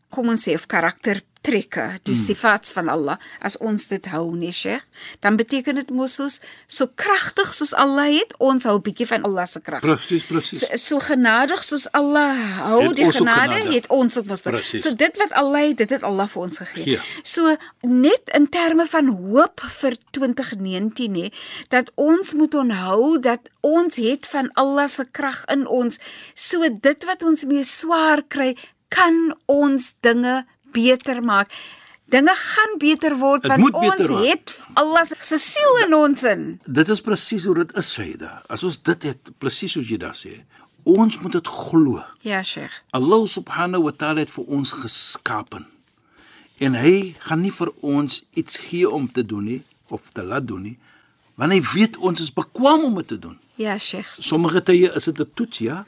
kom 0.09 0.29
ons 0.29 0.43
sê 0.43 0.55
of 0.55 0.67
karakter 0.67 1.23
trekke, 1.49 1.87
die 2.05 2.15
mm. 2.15 2.21
sifats 2.21 2.75
van 2.77 2.91
Allah, 2.93 3.17
as 3.45 3.57
ons 3.65 3.89
dit 3.91 4.09
hou, 4.13 4.25
nee 4.37 4.53
Sheikh, 4.53 4.85
dan 5.25 5.39
beteken 5.41 5.79
dit 5.81 5.91
mos 5.95 6.19
soos 6.19 6.39
so 6.69 6.89
kragtig 6.99 7.55
soos 7.57 7.73
Allah 7.79 8.11
het, 8.13 8.35
ons 8.43 8.69
hou 8.69 8.77
'n 8.77 8.85
bietjie 8.85 9.09
van 9.09 9.25
Allah 9.29 9.47
se 9.49 9.61
krag. 9.61 9.81
Presies, 9.81 10.27
presies. 10.29 10.61
So, 10.61 10.77
so 10.77 11.01
genadig 11.01 11.65
soos 11.65 11.87
Allah 11.93 12.37
hou 12.61 12.83
Het 12.83 12.97
die 12.97 13.05
ons 13.09 13.17
genade, 13.17 13.59
genade. 13.59 13.75
het 13.75 13.87
ons 13.89 14.19
ook 14.19 14.27
mos. 14.27 14.43
So 14.83 14.95
dit 14.95 15.17
wat 15.17 15.33
Allah 15.33 15.69
het, 15.69 15.79
dit 15.79 15.91
het 15.91 16.03
Allah 16.03 16.29
vir 16.29 16.43
ons 16.43 16.59
gegee. 16.59 16.97
Ja. 16.97 17.01
So 17.23 17.57
net 17.83 18.31
in 18.35 18.49
terme 18.49 18.87
van 18.87 19.09
hoop 19.09 19.61
vir 19.81 19.97
2019 20.11 21.13
nê, 21.13 21.33
dat 21.69 21.93
ons 21.95 22.35
moet 22.35 22.55
onthou 22.55 23.19
dat 23.21 23.49
ons 23.61 23.97
het 23.97 24.27
van 24.27 24.51
Allah 24.55 24.89
se 24.89 25.07
krag 25.11 25.45
in 25.53 25.67
ons. 25.67 25.99
So 26.35 26.69
dit 26.69 27.05
wat 27.05 27.23
ons 27.23 27.45
mee 27.45 27.65
swaar 27.65 28.23
kry, 28.29 28.57
kan 28.89 29.35
ons 29.47 29.95
dinge 30.01 30.45
beter 30.73 31.23
maak. 31.23 31.53
Dinge 32.09 32.33
gaan 32.35 32.79
beter 32.79 33.17
word 33.21 33.43
Het 33.43 33.51
want 33.61 33.75
ons 33.75 34.07
word. 34.09 34.29
het 34.29 34.61
Allah 34.75 35.05
se 35.21 35.39
siel 35.39 35.77
in 35.87 35.95
ons 35.95 36.23
in. 36.25 36.61
Dit 36.65 36.89
is 36.89 37.01
presies 37.01 37.45
hoe 37.45 37.55
dit 37.55 37.75
is, 37.77 37.91
Shaida. 37.93 38.43
As 38.49 38.63
ons 38.65 38.83
dit 38.83 39.03
het, 39.03 39.19
presies 39.39 39.73
soos 39.73 39.89
jy 39.89 39.99
daar 40.01 40.17
sê, 40.17 40.39
ons 40.89 41.19
moet 41.21 41.33
dit 41.33 41.47
glo. 41.49 42.03
Ja, 42.25 42.43
Sheikh. 42.43 42.73
Allah 42.97 43.27
subhanahu 43.27 43.83
wa 43.83 43.93
ta'ala 43.93 44.21
het 44.25 44.31
vir 44.31 44.45
ons 44.49 44.73
geskapen. 44.73 45.67
En 46.59 46.75
hy 46.75 47.15
gaan 47.19 47.41
nie 47.45 47.53
vir 47.53 47.71
ons 47.81 48.23
iets 48.35 48.57
gee 48.71 48.89
om 48.91 49.05
te 49.13 49.23
doen 49.27 49.45
nie 49.45 49.61
of 49.89 50.11
te 50.13 50.23
laat 50.25 50.47
doen 50.49 50.63
nie, 50.63 50.79
want 51.37 51.53
hy 51.53 51.61
weet 51.75 51.97
ons 51.97 52.21
is 52.21 52.33
bekwam 52.33 52.85
om 52.85 52.95
dit 52.97 53.07
te 53.09 53.19
doen. 53.19 53.39
Ja, 53.57 53.79
Sheikh. 53.79 54.17
Sommige 54.19 54.63
tye 54.63 54.91
is 54.97 55.05
dit 55.05 55.21
'n 55.21 55.31
toets, 55.35 55.59
ja. 55.59 55.85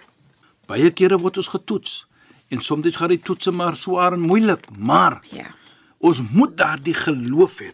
Baie 0.67 0.91
kere 0.91 1.19
word 1.19 1.37
ons 1.37 1.49
getoets 1.49 2.07
en 2.51 2.61
soms 2.61 2.97
gaan 2.97 3.13
die 3.15 3.23
toetse 3.23 3.53
maar 3.55 3.77
swaar 3.77 4.13
en 4.13 4.21
moeilik, 4.27 4.67
maar 4.79 5.23
Ja. 5.31 5.55
ons 5.99 6.23
moet 6.33 6.57
daardie 6.57 6.95
geloof 6.95 7.59
hê 7.61 7.73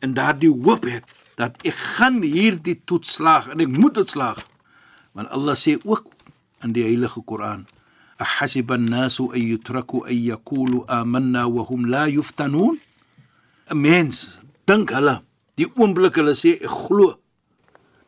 en 0.00 0.14
daardie 0.14 0.50
hoop 0.50 0.84
hê 0.84 1.00
dat 1.36 1.56
ek 1.66 1.74
gaan 1.74 2.22
hierdie 2.22 2.78
toets 2.84 3.16
slaag 3.18 3.48
en 3.52 3.60
ek 3.60 3.68
moet 3.68 3.94
dit 3.94 4.10
slaag. 4.10 4.40
Want 5.16 5.28
Allah 5.32 5.56
sê 5.56 5.76
ook 5.84 6.04
in 6.64 6.72
die 6.72 6.82
heilige 6.84 7.20
Koran: 7.24 7.66
"Ahasiba 8.18 8.74
an-nasu 8.74 9.30
an 9.32 9.40
yutraku 9.40 10.04
an 10.04 10.14
yaqulu 10.16 10.84
amanna 10.88 11.48
wa 11.48 11.64
hum 11.68 11.86
la 11.86 12.06
yuftanun?" 12.08 12.78
'n 13.70 13.80
Mens 13.80 14.40
dink 14.66 14.90
hulle 14.90 15.22
die 15.56 15.66
oomblik 15.76 16.14
hulle 16.16 16.34
sê 16.34 16.56
ek 16.62 16.70
glo 16.70 17.18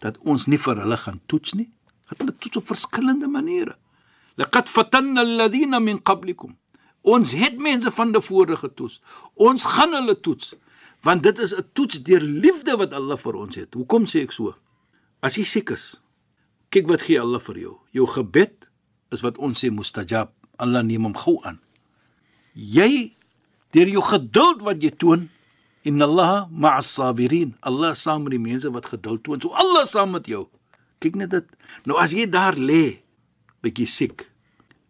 dat 0.00 0.18
ons 0.24 0.46
nie 0.46 0.58
vir 0.58 0.76
hulle 0.76 0.96
gaan 0.96 1.20
toets 1.26 1.54
nie. 1.54 1.68
Het 2.06 2.18
hulle 2.20 2.34
toets 2.38 2.56
op 2.56 2.66
verskillende 2.66 3.26
maniere. 3.28 3.76
Laqad 4.38 4.70
fatanna 4.70 5.20
alladhina 5.26 5.80
min 5.82 5.98
qablikum. 5.98 6.54
Ons 7.02 7.34
het 7.38 7.58
mense 7.58 7.90
van 7.90 8.12
tevore 8.14 8.56
getoets. 8.56 9.00
Ons 9.34 9.66
gaan 9.66 9.94
hulle 9.98 10.18
toets 10.20 10.54
want 11.06 11.22
dit 11.22 11.38
is 11.38 11.54
'n 11.54 11.62
toets 11.72 12.02
deur 12.02 12.20
liefde 12.20 12.76
wat 12.76 12.92
Allah 12.92 13.16
vir 13.16 13.34
ons 13.34 13.54
het. 13.56 13.74
Hoekom 13.74 14.04
sê 14.06 14.22
ek 14.22 14.32
so? 14.32 14.54
As 15.22 15.36
jy 15.36 15.44
siek 15.44 15.70
is, 15.70 16.02
kyk 16.70 16.88
wat 16.88 17.02
gee 17.02 17.20
Allah 17.20 17.40
vir 17.40 17.58
jou. 17.58 17.78
Jou 17.92 18.06
gebed 18.06 18.68
is 19.10 19.20
wat 19.20 19.38
ons 19.38 19.64
sê 19.64 19.70
mustajab. 19.70 20.30
Allah 20.58 20.82
neem 20.82 21.04
hom 21.04 21.14
gou 21.14 21.38
aan. 21.44 21.60
Jy 22.54 23.14
deur 23.70 23.88
jou 23.88 24.02
geduld 24.02 24.62
wat 24.62 24.82
jy 24.82 24.90
toon, 24.90 25.28
inna 25.82 26.04
Allah 26.04 26.48
ma'as 26.50 26.94
sabirin. 26.94 27.54
Allah 27.62 27.94
saam 27.94 28.22
met 28.22 28.34
die 28.34 28.42
mense 28.42 28.70
wat 28.70 28.86
geduld 28.86 29.22
toon. 29.22 29.40
So 29.40 29.54
Allah 29.54 29.86
saam 29.86 30.10
met 30.10 30.26
jou. 30.26 30.48
Kyk 30.98 31.14
net 31.14 31.30
dit. 31.30 31.46
Nou 31.86 31.98
as 31.98 32.12
jy 32.12 32.26
daar 32.26 32.58
lê, 32.58 32.98
bietjie 33.62 33.86
siek 33.86 34.28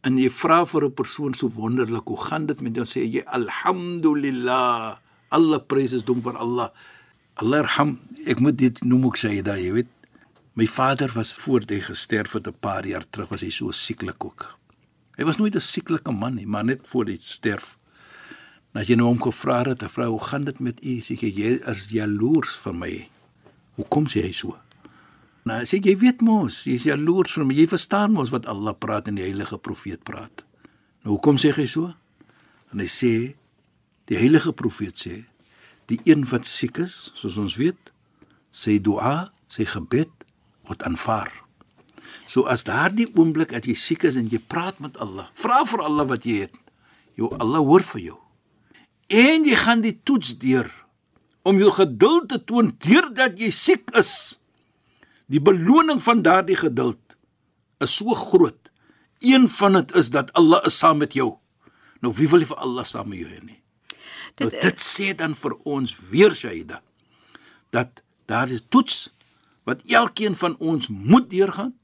en 0.07 0.19
jy 0.19 0.31
vra 0.31 0.65
vir 0.65 0.85
'n 0.85 0.95
persoon 0.95 1.35
so 1.35 1.49
wonderlik, 1.49 2.07
hoe 2.07 2.25
gaan 2.29 2.47
dit 2.47 2.61
met 2.61 2.75
jou? 2.75 2.85
Sê 2.85 3.05
jy 3.05 3.23
alhamdulillah. 3.27 4.99
Alle 5.31 5.61
prys 5.61 5.93
is 5.93 6.03
dom 6.03 6.23
vir 6.23 6.37
Allah. 6.37 6.71
Arham. 7.35 7.99
Ek 8.27 8.41
moet 8.41 8.57
dit 8.57 8.85
noem 8.85 9.05
ook 9.07 9.19
daai, 9.21 9.65
jy 9.65 9.73
weet. 9.73 9.87
My 10.55 10.67
vader 10.67 11.11
was 11.15 11.33
voor 11.33 11.63
hy 11.69 11.81
gesterf 11.81 12.33
het 12.33 12.47
'n 12.47 12.57
paar 12.61 12.87
jaar 12.87 13.05
terug, 13.11 13.29
was 13.29 13.41
hy 13.41 13.51
so 13.51 13.71
sieklik 13.71 14.25
ook. 14.25 14.57
Hy 15.17 15.25
was 15.25 15.39
nooit 15.39 15.55
'n 15.55 15.61
sieklike 15.61 16.11
man 16.11 16.35
nie, 16.35 16.47
maar 16.47 16.65
net 16.65 16.81
voor 16.85 17.07
hy 17.07 17.19
sterf. 17.21 17.79
Nou 18.73 18.83
as 18.83 18.89
jy 18.89 18.97
nou 18.97 19.07
hom 19.07 19.23
gevra 19.23 19.65
het, 19.65 19.83
'n 19.83 19.89
vrou, 19.89 20.11
hoe 20.11 20.25
gaan 20.25 20.45
dit 20.45 20.59
met 20.61 20.85
u? 20.85 21.01
Sê 21.01 21.15
jy 21.15 21.31
jy 21.31 21.61
is 21.71 21.87
jaloers 21.91 22.57
vir 22.57 22.75
my. 22.75 23.09
Hoekom 23.77 24.07
sê 24.07 24.23
hy 24.23 24.33
so? 24.33 24.57
Nou 25.49 25.65
sê 25.65 25.79
jy 25.81 25.95
weet 25.97 26.21
mos, 26.25 26.65
jy 26.69 26.77
is 26.77 26.85
jaloers 26.89 27.39
vir 27.39 27.47
my. 27.49 27.57
Jy 27.57 27.69
verstaan 27.71 28.13
mos 28.17 28.33
wat 28.35 28.49
Allah 28.51 28.77
praat 28.77 29.09
en 29.09 29.17
die 29.17 29.25
heilige 29.25 29.57
profeet 29.65 30.03
praat. 30.05 30.45
Nou 31.05 31.17
hoekom 31.17 31.39
sê 31.41 31.55
hy 31.57 31.65
so? 31.71 31.89
En 32.73 32.83
hy 32.83 32.89
sê 32.91 33.13
die 34.11 34.19
heilige 34.19 34.53
profeet 34.57 34.99
sê 35.01 35.17
die 35.89 36.01
een 36.05 36.27
wat 36.29 36.45
siek 36.45 36.83
is, 36.83 37.09
soos 37.17 37.39
ons 37.41 37.55
weet, 37.57 37.95
sy 38.53 38.77
dua, 38.85 39.31
sy 39.49 39.65
gebed 39.65 40.11
word 40.69 40.83
aanvaar. 40.85 41.31
So 42.29 42.45
as 42.45 42.67
daardie 42.69 43.07
oomblik 43.17 43.55
as 43.57 43.65
jy 43.65 43.77
siek 43.79 44.05
is 44.05 44.19
en 44.21 44.29
jy 44.29 44.41
praat 44.53 44.83
met 44.85 44.99
Allah, 45.01 45.31
vra 45.33 45.63
vir 45.65 45.85
Allah 45.87 46.09
wat 46.11 46.27
jy 46.29 46.43
het. 46.45 46.59
Jou 47.17 47.31
Allah 47.41 47.65
hoor 47.65 47.87
vir 47.95 48.03
jou. 48.11 48.19
En 49.09 49.49
jy 49.49 49.57
gaan 49.57 49.81
die 49.81 49.97
toets 49.97 50.37
deur 50.43 50.69
om 51.49 51.57
jou 51.57 51.73
geduld 51.73 52.29
te 52.29 52.43
toon 52.45 52.75
deurdat 52.85 53.41
jy 53.41 53.49
siek 53.55 53.89
is. 53.97 54.38
Die 55.29 55.41
beloning 55.45 56.01
van 56.03 56.23
daardie 56.25 56.57
geduld 56.57 57.17
is 57.85 57.95
so 58.01 58.15
groot. 58.17 58.71
Een 59.21 59.49
van 59.49 59.73
dit 59.79 59.95
is 59.99 60.11
dat 60.15 60.33
Allah 60.39 60.63
is 60.67 60.79
saam 60.79 60.99
met 61.03 61.13
jou. 61.13 61.35
Nou 62.01 62.13
wie 62.15 62.29
wil 62.31 62.39
nie 62.45 62.49
vir 62.49 62.61
Allah 62.65 62.85
saam 62.87 63.09
met 63.13 63.19
jou 63.21 63.29
hê 63.29 63.41
nie? 63.45 63.61
Nou 64.39 64.51
Dit- 64.51 64.61
dit 64.63 64.81
sê 64.81 65.15
dan 65.17 65.35
vir 65.35 65.55
ons 65.65 65.97
weer 66.11 66.31
Shaida 66.35 66.81
dat 67.71 68.03
daar 68.27 68.49
is 68.51 68.63
toets 68.69 69.09
wat 69.69 69.83
elkeen 69.87 70.35
van 70.35 70.57
ons 70.59 70.89
moet 70.89 71.29
deurgaan 71.31 71.75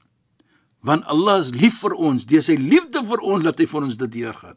want 0.85 1.05
Allah 1.05 1.39
is 1.41 1.49
lief 1.53 1.79
vir 1.81 1.93
ons. 1.97 2.25
Deur 2.25 2.41
sy 2.41 2.55
liefde 2.61 3.01
vir 3.05 3.21
ons 3.25 3.43
laat 3.43 3.57
hy 3.59 3.65
vir 3.65 3.83
ons 3.83 3.97
dit 3.97 4.11
deurgaan. 4.11 4.55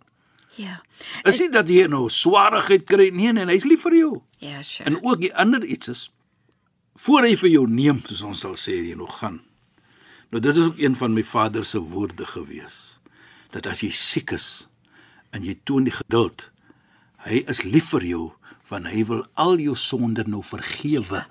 Ja. 0.57 0.83
Is 1.25 1.39
nie 1.41 1.49
dat 1.51 1.69
jy 1.69 1.87
nou 1.89 2.09
swaarigheid 2.13 2.85
kry 2.85 3.09
nie, 3.15 3.33
nee, 3.33 3.45
hy's 3.47 3.65
lief 3.65 3.83
vir 3.87 3.95
jou. 3.97 4.23
Ja, 4.43 4.63
Sheikh. 4.63 4.87
En 4.91 4.99
ook 5.05 5.21
die 5.21 5.31
ander 5.35 5.65
iets 5.65 5.89
is 5.89 6.11
voor 6.99 7.27
hy 7.29 7.37
vir 7.41 7.51
jou 7.53 7.67
neem, 7.71 8.01
soos 8.07 8.25
ons 8.27 8.41
sal 8.47 8.57
sê 8.59 8.75
jy 8.91 8.97
nog 8.99 9.21
gaan. 9.21 9.41
Nou 10.33 10.43
dit 10.45 10.57
is 10.57 10.65
ook 10.71 10.81
een 10.81 10.97
van 10.99 11.15
my 11.15 11.23
vader 11.25 11.65
se 11.65 11.81
woorde 11.81 12.27
gewees. 12.27 12.99
Dat 13.55 13.67
as 13.71 13.81
jy 13.85 13.91
siek 13.95 14.35
is 14.37 14.69
en 15.33 15.45
jy 15.45 15.55
toon 15.65 15.87
die 15.89 15.95
geduld, 15.95 16.51
hy 17.25 17.45
is 17.49 17.63
lief 17.65 17.93
vir 17.95 18.05
jou 18.05 18.25
want 18.69 18.91
hy 18.93 19.01
wil 19.09 19.23
al 19.41 19.57
jou 19.63 19.73
sonde 19.79 20.27
nou 20.29 20.43
vergewe 20.45 21.23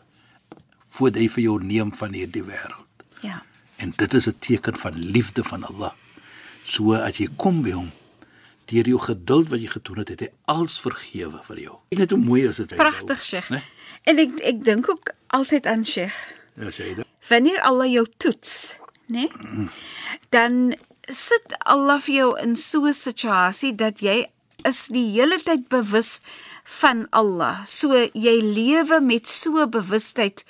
voordat 0.97 1.21
hy 1.21 1.27
vir 1.35 1.43
jou 1.43 1.57
neem 1.61 1.91
van 1.93 2.15
hierdie 2.17 2.41
wêreld. 2.47 3.05
Ja. 3.21 3.43
En 3.77 3.93
dit 3.93 4.13
is 4.13 4.27
'n 4.27 4.39
teken 4.39 4.75
van 4.75 4.97
liefde 4.97 5.43
van 5.43 5.63
Allah. 5.63 5.93
So 6.63 6.93
as 6.93 7.17
jy 7.17 7.27
kom 7.35 7.61
by 7.61 7.71
hom, 7.71 7.91
deur 8.65 8.87
jou 8.87 8.99
geduld 8.99 9.49
wat 9.49 9.61
jy 9.61 9.67
getoon 9.67 9.97
het, 9.97 10.09
het 10.09 10.19
hy 10.19 10.29
alles 10.45 10.79
vergewe 10.79 11.39
vir 11.43 11.59
jou. 11.59 11.75
Kyk 11.89 11.99
net 11.99 12.11
hoe 12.11 12.19
mooi 12.19 12.47
is 12.47 12.55
dit. 12.55 12.75
Pragtig, 12.75 13.07
nou, 13.07 13.17
Sheikh. 13.17 13.49
né? 13.49 13.61
En 14.07 14.21
ek 14.23 14.37
ek 14.47 14.63
dink 14.63 14.89
ook 14.89 15.11
altyd 15.35 15.67
aan 15.67 15.85
Sheikh. 15.85 16.15
Ja, 16.55 16.71
dit. 16.71 17.05
Wanneer 17.27 17.61
Allah 17.61 17.89
jou 17.91 18.05
toets, 18.17 18.75
né? 19.11 19.27
Dan 20.31 20.75
sit 21.07 21.55
Allah 21.67 21.99
vir 22.03 22.15
jou 22.15 22.29
in 22.39 22.55
so 22.55 22.85
'n 22.85 22.93
situasie 22.93 23.75
dat 23.75 23.99
jy 23.99 24.27
is 24.63 24.87
die 24.87 25.11
hele 25.11 25.39
tyd 25.43 25.67
bewus 25.69 26.19
van 26.67 27.05
Allah. 27.15 27.63
So 27.65 27.95
jy 27.95 28.35
lewe 28.43 28.99
met 29.01 29.29
so 29.31 29.67
bewustheid 29.71 30.43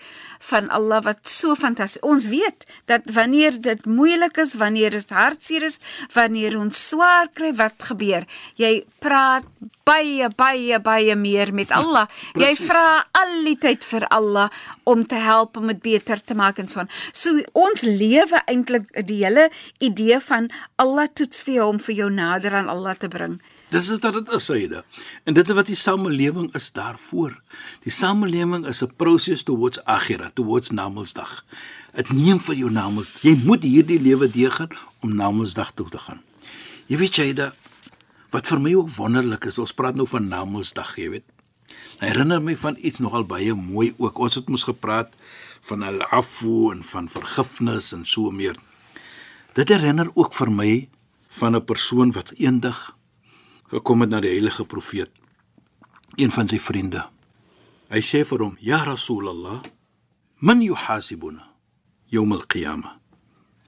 van 0.50 0.70
Allah 0.74 1.02
wat 1.06 1.30
so 1.30 1.56
fantasties. 1.56 2.02
Ons 2.02 2.28
weet 2.32 2.66
dat 2.90 3.06
wanneer 3.14 3.58
dit 3.62 3.86
moeilik 3.86 4.38
is, 4.42 4.56
wanneer 4.58 4.96
dit 4.96 5.10
hartseer 5.14 5.66
is, 5.68 5.80
wanneer 6.14 6.58
ons 6.58 6.88
swaar 6.90 7.30
kry, 7.34 7.54
wat 7.58 7.78
gebeur? 7.90 8.26
Jy 8.58 8.86
praat 9.04 9.46
baie 9.88 10.28
baie 10.36 10.80
baie 10.84 11.16
meer 11.16 11.54
met 11.54 11.72
Allah. 11.72 12.08
jy 12.36 12.54
vra 12.60 13.06
al 13.16 13.44
die 13.46 13.58
tyd 13.62 13.86
vir 13.88 14.08
Allah 14.12 14.50
om 14.84 15.06
te 15.08 15.20
help 15.22 15.58
om 15.58 15.68
dit 15.72 15.82
beter 15.82 16.22
te 16.22 16.36
maak 16.36 16.60
en 16.60 16.68
so 16.70 16.82
aan. 16.82 16.92
So 17.14 17.38
ons 17.54 17.86
lewe 17.86 18.42
eintlik 18.46 18.90
die 19.08 19.24
hele 19.24 19.50
idee 19.80 20.20
van 20.20 20.50
Allah 20.76 21.08
toets 21.14 21.46
vir 21.46 21.62
jou 21.62 21.70
om 21.76 21.80
vir 21.80 21.96
jou 22.04 22.10
nader 22.12 22.58
aan 22.58 22.70
Allah 22.74 22.98
te 22.98 23.08
bring. 23.08 23.40
Dis 23.68 23.90
wat 23.92 24.14
dit 24.16 24.30
is, 24.32 24.46
Saida. 24.48 24.84
En 25.28 25.36
dit 25.36 25.50
is 25.50 25.56
wat 25.56 25.68
die 25.68 25.76
samelewing 25.76 26.48
is 26.56 26.70
daarvoor. 26.72 27.34
Die 27.84 27.92
samelewing 27.92 28.66
is 28.68 28.84
'n 28.84 28.96
proses 28.96 29.44
towards 29.44 29.84
akhirah, 29.84 30.32
towards 30.34 30.72
Namedsdag. 30.72 31.44
Dit 31.94 32.10
neem 32.10 32.40
vir 32.40 32.56
jou 32.56 32.72
namens. 32.72 33.12
Jy 33.22 33.36
moet 33.44 33.64
hierdie 33.64 34.00
lewe 34.00 34.30
deurgaan 34.30 34.70
om 35.02 35.16
Namedsdag 35.16 35.72
toe 35.72 35.90
te 35.90 35.98
gaan. 35.98 36.22
Jy 36.88 36.98
weet 36.98 37.14
Saida, 37.14 37.54
wat 38.30 38.48
vir 38.48 38.60
my 38.60 38.74
ook 38.74 38.90
wonderlik 38.90 39.46
is, 39.46 39.58
ons 39.58 39.74
praat 39.74 39.96
nou 39.96 40.08
van 40.08 40.28
Namedsdag, 40.28 40.96
jy 40.96 41.10
weet. 41.10 41.26
Dit 42.00 42.10
herinner 42.10 42.42
my 42.42 42.56
van 42.56 42.78
iets 42.80 43.00
nogal 43.00 43.24
baie 43.24 43.54
mooi 43.54 43.94
ook. 43.98 44.18
Ons 44.18 44.36
het 44.36 44.50
mos 44.50 44.64
gepraat 44.64 45.14
van 45.62 45.84
al-afu 45.84 46.72
en 46.72 46.84
van 46.84 47.10
vergifnis 47.10 47.94
en 47.94 48.06
so 48.06 48.32
meer. 48.32 48.56
Dit 49.54 49.70
herinner 49.70 50.12
ook 50.14 50.34
vir 50.34 50.52
my 50.52 50.90
van 51.28 51.56
'n 51.56 51.66
persoon 51.66 52.12
wat 52.12 52.32
eendag 52.38 52.97
gekom 53.72 54.02
het 54.02 54.12
na 54.12 54.22
die 54.24 54.32
heilige 54.32 54.66
profeet 54.66 55.12
een 56.16 56.32
van 56.32 56.48
sy 56.50 56.60
vriende. 56.60 57.04
Hy 57.92 58.02
sê 58.04 58.24
vir 58.26 58.44
hom: 58.44 58.56
"Ya 58.60 58.84
Rasulullah, 58.84 59.62
man 60.40 60.62
yuhasibuna 60.62 61.48
yawm 62.10 62.32
al-qiyamah?" 62.32 62.98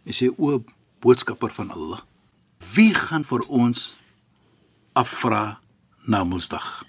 Hy 0.05 0.11
sê: 0.11 0.29
"O 0.37 0.63
boodskapper 0.99 1.51
van 1.51 1.71
Allah, 1.71 2.01
wie 2.73 2.93
gaan 2.93 3.23
vir 3.23 3.45
ons 3.47 3.95
afvra 4.93 5.59
na 6.07 6.23
Mondsdag?" 6.23 6.85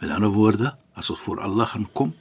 Met 0.00 0.10
ander 0.10 0.30
woorde, 0.30 0.76
as 0.94 1.10
ons 1.10 1.20
voor 1.20 1.40
Allah 1.40 1.66
gaan 1.66 1.88
kom, 1.92 2.14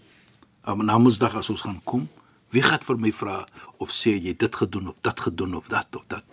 op 0.63 0.83
na 0.83 0.97
Mondsdag 0.97 1.35
as 1.35 1.49
ons 1.49 1.61
gaan 1.61 1.81
kom, 1.83 2.09
wie 2.49 2.61
gaan 2.61 2.83
vir 2.83 2.97
my 2.97 3.11
vra 3.11 3.45
of 3.77 3.89
sê 3.89 4.19
jy 4.19 4.35
dit 4.37 4.55
gedoen 4.55 4.87
of 4.87 4.95
dat 5.01 5.19
gedoen 5.19 5.55
of 5.55 5.67
dat 5.67 5.95
of 5.95 6.05
dat? 6.07 6.23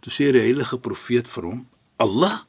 Toe 0.00 0.12
sê 0.12 0.32
die 0.32 0.40
heilige 0.40 0.78
profeet 0.78 1.28
vir 1.28 1.44
hom: 1.44 1.66
"Allah, 1.96 2.46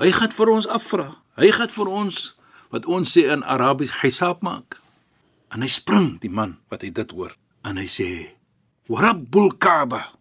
hy 0.00 0.10
gaan 0.12 0.32
vir 0.32 0.50
ons 0.50 0.66
afvra. 0.66 1.08
Hy 1.38 1.50
gaan 1.54 1.70
vir 1.70 1.88
ons 1.88 2.34
wat 2.74 2.86
ons 2.86 3.10
sê 3.10 3.26
in 3.30 3.42
Arabies 3.42 3.92
hisab 4.02 4.42
maak." 4.42 4.80
En 5.54 5.62
hy 5.62 5.70
spring 5.70 6.18
die 6.20 6.30
man 6.30 6.58
wat 6.70 6.82
hy 6.82 6.90
dit 6.90 7.10
hoor 7.14 7.36
en 7.64 7.76
hy 7.76 7.86
sê: 7.86 8.34
"Wa 8.88 9.00
Rabbul 9.00 9.54
Kaaba 9.58 10.14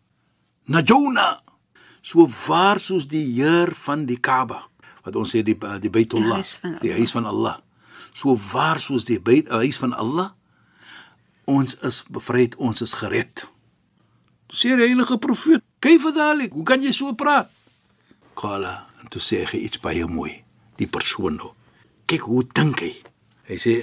najuna." 0.68 1.42
So 2.04 2.28
waar 2.48 2.80
soos 2.84 3.08
die 3.08 3.24
Heer 3.40 3.72
van 3.74 4.06
die 4.06 4.20
Kaaba 4.20 4.68
wat 5.04 5.16
ons 5.16 5.32
sê 5.36 5.44
die 5.44 5.56
die 5.56 5.90
Baitullah, 5.92 6.44
die 6.82 6.92
huis 6.92 7.12
van 7.12 7.26
Allah. 7.26 7.60
So 8.14 8.36
waar 8.52 8.80
soos 8.80 9.06
die 9.08 9.20
Bait 9.20 9.48
huis 9.48 9.78
van 9.80 9.94
Allah 9.94 10.34
ons 11.50 11.76
is 11.84 12.04
bevryd, 12.12 12.56
ons 12.56 12.84
is 12.84 12.94
gered. 12.96 13.44
Toe 14.48 14.58
sê 14.58 14.76
die 14.78 14.88
heilige 14.88 15.18
profeet, 15.20 15.64
"Kyf 15.80 16.14
dalik, 16.16 16.54
hoe 16.54 16.64
kan 16.64 16.82
jy 16.82 16.92
so 16.92 17.14
praat?" 17.14 17.50
Kala, 18.34 18.88
en 19.04 19.12
toe 19.12 19.22
sê 19.22 19.44
hy 19.52 19.66
iets 19.68 19.82
baie 19.84 20.06
mooi, 20.08 20.38
die 20.80 20.88
persoon 20.88 21.38
nou. 21.40 21.52
Kyk 22.10 22.28
hoe 22.30 22.44
dink 22.56 22.84
hy. 22.84 22.94
Hy 23.50 23.58
sê 23.60 23.76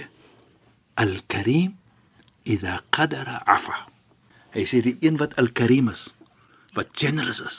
Al-Karim 1.00 1.76
idha 2.48 2.80
qadara 2.94 3.40
afa. 3.48 3.86
Hy 4.56 4.64
sê 4.66 4.80
die 4.84 4.96
een 5.04 5.20
wat 5.20 5.36
Al-Karim 5.40 5.90
is, 5.92 6.08
wat 6.76 6.92
generous 6.96 7.42
is, 7.44 7.58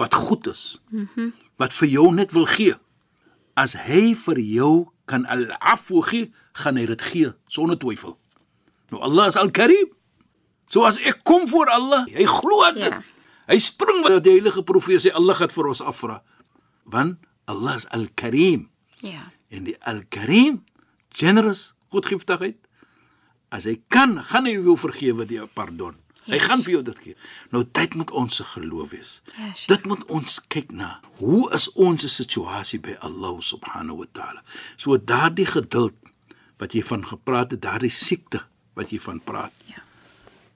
wat 0.00 0.14
goed 0.14 0.46
is, 0.50 0.80
mm 0.90 1.08
-hmm. 1.14 1.32
wat 1.58 1.74
vir 1.74 1.88
jou 1.88 2.14
net 2.14 2.32
wil 2.32 2.46
gee. 2.46 2.74
As 3.54 3.74
hy 3.74 4.14
vir 4.14 4.38
jou 4.40 4.88
kan 5.04 5.26
al-afu 5.26 6.02
gee, 6.02 6.32
gaan 6.52 6.76
hy 6.76 6.86
dit 6.86 7.02
gee 7.02 7.32
sonder 7.46 7.78
twyfel. 7.78 8.18
Nou 8.90 9.02
Allah 9.02 9.26
is 9.26 9.36
Al-Karim. 9.36 9.90
So 10.66 10.84
as 10.84 10.98
ek 10.98 11.22
kom 11.22 11.48
voor 11.48 11.66
Allah, 11.66 12.06
hy 12.06 12.24
glo 12.24 12.72
dit. 12.72 12.84
Ja. 12.84 12.88
Ja. 12.88 13.02
Hy 13.46 13.58
spring 13.60 14.00
wat 14.04 14.22
die 14.24 14.38
heilige 14.38 14.62
profeet 14.64 15.02
sê 15.04 15.12
Allah 15.12 15.36
gaan 15.36 15.52
vir 15.52 15.66
ons 15.68 15.82
afvra. 15.84 16.22
Want 16.84 17.16
Allah 17.44 17.74
is 17.76 17.88
Al-Karim. 17.88 18.68
Ja. 19.04 19.32
En 19.48 19.64
die 19.64 19.76
Al-Karim, 19.84 20.64
generous, 21.08 21.74
goedgiftigheid. 21.92 22.56
As 23.54 23.64
hy 23.68 23.76
kan, 23.88 24.18
gaan 24.24 24.48
hy 24.48 24.56
jou 24.56 24.76
vergewe 24.80 25.26
die 25.28 25.40
pardon. 25.54 25.94
Hy 26.24 26.38
Yes. 26.38 26.44
gaan 26.48 26.62
vir 26.64 26.72
jou 26.72 26.82
dit 26.82 26.98
gee. 27.04 27.16
Nou 27.52 27.64
dit 27.72 27.94
moet 27.94 28.10
ons 28.10 28.36
se 28.36 28.44
geloof 28.44 28.90
wees. 28.90 29.22
Yes. 29.36 29.66
Dit 29.68 29.84
moet 29.86 30.04
ons 30.08 30.38
kyk 30.48 30.70
na. 30.72 31.00
Hoe 31.20 31.50
is 31.52 31.68
ons 31.76 32.06
situasie 32.16 32.80
by 32.80 32.94
Allah 33.04 33.34
subhanahu 33.44 33.98
wa 33.98 34.06
taala? 34.12 34.40
So 34.76 34.96
daardie 34.96 35.44
geduld 35.46 35.92
wat 36.58 36.72
jy 36.72 36.80
van 36.82 37.04
gepraat 37.04 37.50
het, 37.50 37.60
daardie 37.62 37.90
siekte 37.92 38.40
wat 38.74 38.90
jy 38.90 38.98
van 39.04 39.20
praat. 39.20 39.52
Ja. 39.68 39.82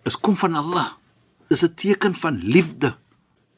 Is 0.08 0.16
kom 0.16 0.36
van 0.36 0.54
Allah. 0.56 0.94
Is 1.50 1.62
'n 1.64 1.74
teken 1.74 2.14
van 2.14 2.40
liefde. 2.40 2.96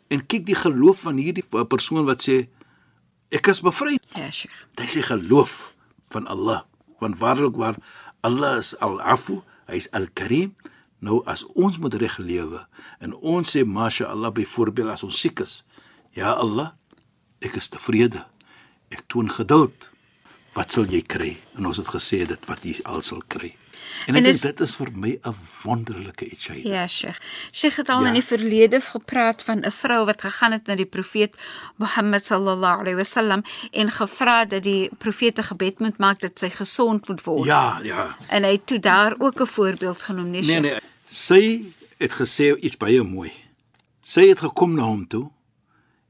En 0.08 0.26
kyk 0.26 0.46
die 0.46 0.54
geloof 0.58 1.00
van 1.00 1.16
hierdie 1.16 1.44
persoon 1.68 2.04
wat 2.04 2.28
sê 2.28 2.48
ek 3.30 3.50
is 3.52 3.62
bevry. 3.64 3.98
Ja, 4.14 4.30
Sheikh. 4.30 4.66
Dit 4.74 4.90
is 4.90 5.06
geloof 5.06 5.72
van 6.10 6.26
Allah. 6.26 6.62
Want 6.98 7.18
waarlik 7.18 7.56
waar 7.56 7.78
Allah 8.20 8.58
is 8.58 8.74
al-Afu, 8.78 9.40
hy 9.70 9.78
is 9.80 9.90
al-Karim. 9.96 10.54
Nou 11.00 11.22
as 11.24 11.46
ons 11.56 11.78
moet 11.80 11.94
reg 11.96 12.18
lewe 12.20 12.60
en 13.00 13.14
ons 13.16 13.48
sê 13.48 13.64
masha 13.64 14.10
Allah 14.12 14.32
byvoorbeeld 14.36 14.92
as 14.92 15.04
ons 15.06 15.16
siek 15.16 15.40
is, 15.40 15.62
ja 16.12 16.34
Allah, 16.36 16.74
ek 17.40 17.56
is 17.56 17.70
tevrede. 17.72 18.26
Ek 18.92 19.06
toon 19.08 19.30
geduld. 19.32 19.88
Wat 20.52 20.74
sal 20.74 20.90
jy 20.90 21.00
kry? 21.06 21.36
En 21.56 21.70
ons 21.70 21.78
het 21.78 21.88
gesê 21.88 22.24
dit 22.28 22.48
wat 22.50 22.66
jy 22.66 22.74
al 22.84 23.00
sal 23.06 23.22
kry. 23.32 23.54
En 24.06 24.14
ek 24.14 24.22
En 24.22 24.26
is- 24.26 24.40
dit 24.40 24.60
is 24.60 24.74
vir 24.76 24.88
my 24.94 25.18
'n 25.24 25.34
wonderlike 25.62 26.24
iets 26.30 26.46
hy. 26.48 26.60
Ja, 26.68 26.86
Sheikh. 26.86 27.18
Sheikh 27.52 27.76
het 27.76 27.88
al 27.88 28.00
Ja. 28.02 28.08
in 28.08 28.14
die 28.14 28.22
verlede 28.24 28.80
gepraat 28.80 29.42
van 29.42 29.58
'n 29.64 29.70
vrou 29.72 30.04
wat 30.06 30.20
gegaan 30.22 30.52
het 30.52 30.66
na 30.66 30.74
die 30.76 30.86
profeet 30.86 31.34
Mohammed 31.76 32.26
sallallahu 32.26 32.78
alaihi 32.80 32.96
wasallam 32.96 33.42
en 33.72 33.90
gevra 33.90 34.44
dat 34.44 34.62
die 34.62 34.90
profeet 34.98 35.38
'n 35.38 35.42
gebed 35.44 35.78
moet 35.80 35.98
maak 35.98 36.20
dat 36.20 36.38
sy 36.38 36.48
gesond 36.50 37.08
moet 37.08 37.22
word. 37.24 37.46
Ja, 37.46 37.80
ja. 37.82 38.16
En 38.28 38.42
hy 38.44 38.52
het 38.52 38.66
toe 38.66 38.78
daar 38.78 39.14
ook 39.18 39.40
'n 39.40 39.46
voorbeeld 39.46 40.02
genoem, 40.02 40.30
nee, 40.30 40.40
Nee 40.42 40.50
Sheikh. 40.50 40.62
nee, 40.62 40.80
sy 41.06 41.62
het 41.98 42.12
gesê 42.12 42.56
iets 42.60 42.76
baie 42.76 43.02
mooi. 43.02 43.32
Sy 44.02 44.28
het 44.28 44.38
gekom 44.40 44.74
na 44.74 44.82
hom 44.82 45.06
toe 45.06 45.30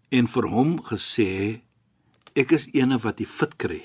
en 0.09 0.26
vir 0.26 0.42
hom 0.48 0.81
gesê 0.83 1.61
ek 2.35 2.53
is 2.53 2.68
eene 2.72 2.98
wat 2.98 3.16
die 3.16 3.26
fit 3.26 3.57
kry. 3.57 3.85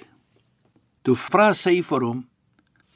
Toe 1.01 1.15
vra 1.15 1.53
sy 1.53 1.81
vir 1.83 2.01
hom 2.01 2.27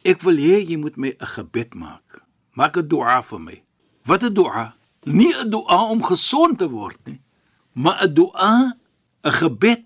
ek 0.04 0.24
wil 0.24 0.38
hê 0.38 0.62
jy 0.64 0.78
moet 0.78 0.98
my 0.98 1.12
'n 1.12 1.32
gebed 1.36 1.76
maak. 1.76 2.24
Maak 2.56 2.78
'n 2.78 2.88
dua 2.88 3.22
vir 3.22 3.40
my. 3.40 3.58
Wat 4.06 4.24
'n 4.24 4.34
dua? 4.34 4.76
Nie 5.06 5.34
'n 5.34 5.50
dua 5.50 5.90
om 5.92 6.04
gesond 6.04 6.60
te 6.60 6.70
word 6.70 7.00
nie, 7.06 7.22
maar 7.74 8.04
'n 8.04 8.14
dua, 8.14 8.74
'n 9.24 9.32
gebed 9.32 9.84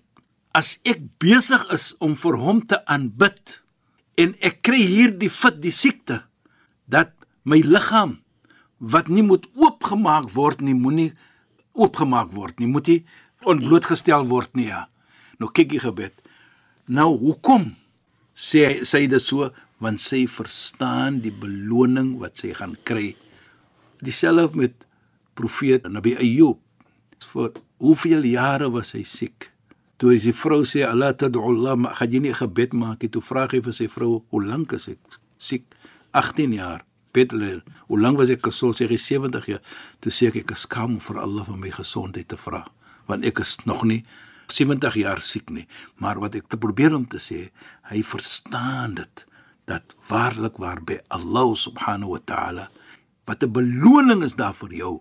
as 0.54 0.78
ek 0.84 1.00
besig 1.18 1.66
is 1.72 1.94
om 1.98 2.14
vir 2.16 2.36
hom 2.38 2.66
te 2.66 2.78
aanbid 2.86 3.60
en 4.14 4.34
ek 4.40 4.62
kry 4.62 4.78
hierdie 4.78 5.30
fit 5.30 5.58
die 5.62 5.74
siekte 5.74 6.22
dat 6.86 7.10
my 7.42 7.58
liggaam 7.58 8.20
wat 8.78 9.08
nie 9.08 9.22
moet 9.22 9.46
oopgemaak 9.58 10.30
word 10.30 10.60
nie, 10.60 10.74
moenie 10.74 11.12
oopgemaak 11.74 12.30
word 12.30 12.60
nie, 12.60 12.70
moet 12.70 12.86
nie 12.86 13.00
ontblootgestel 13.44 14.26
word 14.30 14.54
nie 14.54 14.68
ja. 14.70 14.86
Nou 15.38 15.50
kyk 15.50 15.74
jy 15.74 15.82
gebed. 15.82 16.14
Nou 16.86 17.10
hoekom 17.18 17.72
sê 18.34 18.84
sê 18.86 19.04
dit 19.10 19.22
so 19.22 19.50
want 19.84 20.00
sy 20.00 20.24
verstaan 20.30 21.20
die 21.24 21.32
beloning 21.32 22.14
wat 22.22 22.40
sy 22.40 22.54
gaan 22.56 22.74
kry. 22.88 23.12
Dieselfde 24.04 24.56
met 24.58 24.86
profeet 25.38 25.88
Nabi 25.90 26.14
Ayub. 26.16 26.60
Vir 27.24 27.52
hoeveel 27.82 28.24
jare 28.28 28.70
was 28.72 28.94
hy 28.96 29.02
siek? 29.08 29.50
Toe 30.00 30.14
hy 30.14 30.18
sy 30.22 30.34
vrou 30.36 30.62
sê 30.68 30.84
Allah 30.86 31.14
tad'u 31.16 31.42
Allah, 31.50 31.76
maar 31.78 31.94
gaan 31.98 32.12
jy 32.12 32.22
nie 32.24 32.34
gebed 32.36 32.74
maak 32.76 33.04
nie? 33.04 33.12
Toe 33.12 33.22
vra 33.24 33.46
hy 33.50 33.60
vir 33.60 33.72
sy 33.72 33.86
vrou, 33.88 34.24
"Hoe 34.30 34.44
lank 34.44 34.72
is 34.72 34.88
ek 34.88 34.98
siek?" 35.38 35.64
18 36.12 36.52
jaar. 36.52 36.84
Betlel. 37.12 37.62
Hoe 37.86 38.00
lank 38.00 38.18
was 38.18 38.30
ek 38.30 38.42
gesond? 38.42 38.76
Sê 38.76 38.88
hy 38.88 38.96
70 38.96 39.46
jaar. 39.46 39.62
Toe 40.00 40.10
sê 40.10 40.28
ek 40.28 40.36
ek 40.36 40.50
is 40.50 40.66
skaam 40.66 40.96
om 40.96 41.00
vir 41.00 41.20
Allah 41.20 41.44
vir 41.44 41.56
my 41.56 41.70
gesondheid 41.70 42.28
te 42.28 42.36
vra, 42.36 42.66
want 43.06 43.24
ek 43.24 43.38
is 43.38 43.58
nog 43.66 43.84
nie 43.84 44.04
70 44.48 44.94
jaar 44.94 45.20
siek 45.20 45.50
nie. 45.50 45.66
Maar 45.98 46.18
wat 46.18 46.34
ek 46.34 46.48
te 46.48 46.56
probeer 46.56 46.94
om 46.94 47.06
te 47.06 47.18
sê, 47.18 47.50
hy 47.90 48.02
verstaan 48.02 48.94
dit 48.94 49.26
dat 49.64 49.82
waarlik 50.08 50.56
waar 50.56 50.80
by 50.84 50.98
Allah 51.08 51.54
subhanahu 51.56 52.10
wa 52.16 52.20
ta'ala 52.24 52.68
wat 53.26 53.42
'n 53.42 53.52
beloning 53.52 54.22
is 54.22 54.34
daar 54.36 54.54
vir 54.54 54.72
jou 54.72 55.00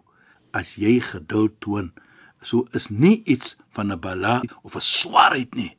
as 0.54 0.76
jy 0.76 1.00
geduld 1.00 1.60
toon. 1.60 1.92
So 2.42 2.68
is 2.72 2.90
nie 2.90 3.22
iets 3.26 3.56
van 3.72 3.92
'n 3.92 4.00
bala 4.00 4.42
of 4.64 4.76
'n 4.76 4.80
swaarheid 4.82 5.56
nie. 5.56 5.76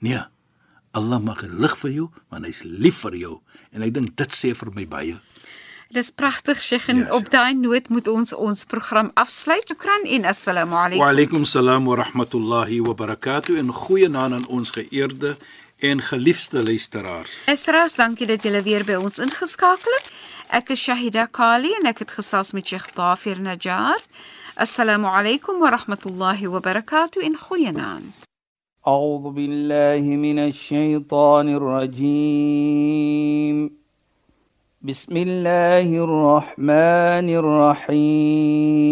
Nee. 0.00 0.22
Allah 0.92 1.20
maak 1.20 1.40
dit 1.40 1.50
lig 1.52 1.76
vir 1.78 1.90
jou 1.90 2.08
want 2.30 2.44
hy's 2.44 2.62
lief 2.64 2.96
vir 3.04 3.14
jou 3.16 3.40
en 3.72 3.82
ek 3.82 3.92
dink 3.94 4.16
dit 4.16 4.28
sê 4.32 4.54
vir 4.54 4.70
my 4.74 4.86
baie. 4.86 5.20
Dis 5.92 6.10
pragtig, 6.10 6.62
Sheikh, 6.62 6.88
en 6.88 6.96
Ja, 6.98 7.14
op 7.14 7.30
daai 7.30 7.54
noot 7.54 7.88
moet 7.88 8.08
ons 8.08 8.32
ons 8.32 8.64
program 8.64 9.10
afsluit. 9.14 9.62
Shukran 9.68 10.02
en 10.04 10.24
assalamu 10.24 10.72
Wa 10.72 10.84
alaykum. 10.86 11.06
alaykum 11.08 11.44
salaam 11.44 11.84
wa 11.84 11.94
rahmatullahi 11.96 12.80
wa 12.80 12.94
barakatuh 12.94 13.58
en 13.58 13.70
goeie 13.72 14.08
naam 14.08 14.32
aan 14.32 14.46
ons 14.46 14.70
geëerde 14.70 15.36
en 15.79 16.01
geliefde 16.01 16.63
luisteraars. 16.63 17.37
Estras, 17.45 17.95
dankie 17.95 18.27
dat 18.27 18.43
julle 18.43 18.61
weer 18.61 18.85
by 18.85 18.93
ons 19.01 19.17
ingeskakel 19.19 19.91
het. 19.97 20.11
Ek 20.51 20.69
is 20.69 20.81
Shahida 20.83 21.25
Kali 21.31 21.73
en 21.79 21.85
ek 21.89 21.99
het 22.03 22.11
gesels 22.11 22.51
met 22.51 22.67
Sheikh 22.67 22.93
Dafir 22.95 23.39
Najjar. 23.39 24.01
Assalamu 24.55 25.07
alaykum 25.07 25.59
wa 25.59 25.69
rahmatullahi 25.71 26.47
wa 26.51 26.59
barakatuh 26.59 27.23
en 27.23 27.37
goeienaand. 27.37 28.13
أعوذ 28.87 29.29
بالله 29.29 30.01
من 30.01 30.39
الشيطان 30.39 31.49
الرجيم 31.55 33.01
بسم 34.81 35.17
الله 35.17 36.03
الرحمن 36.03 37.27
الرحيم 37.91 38.91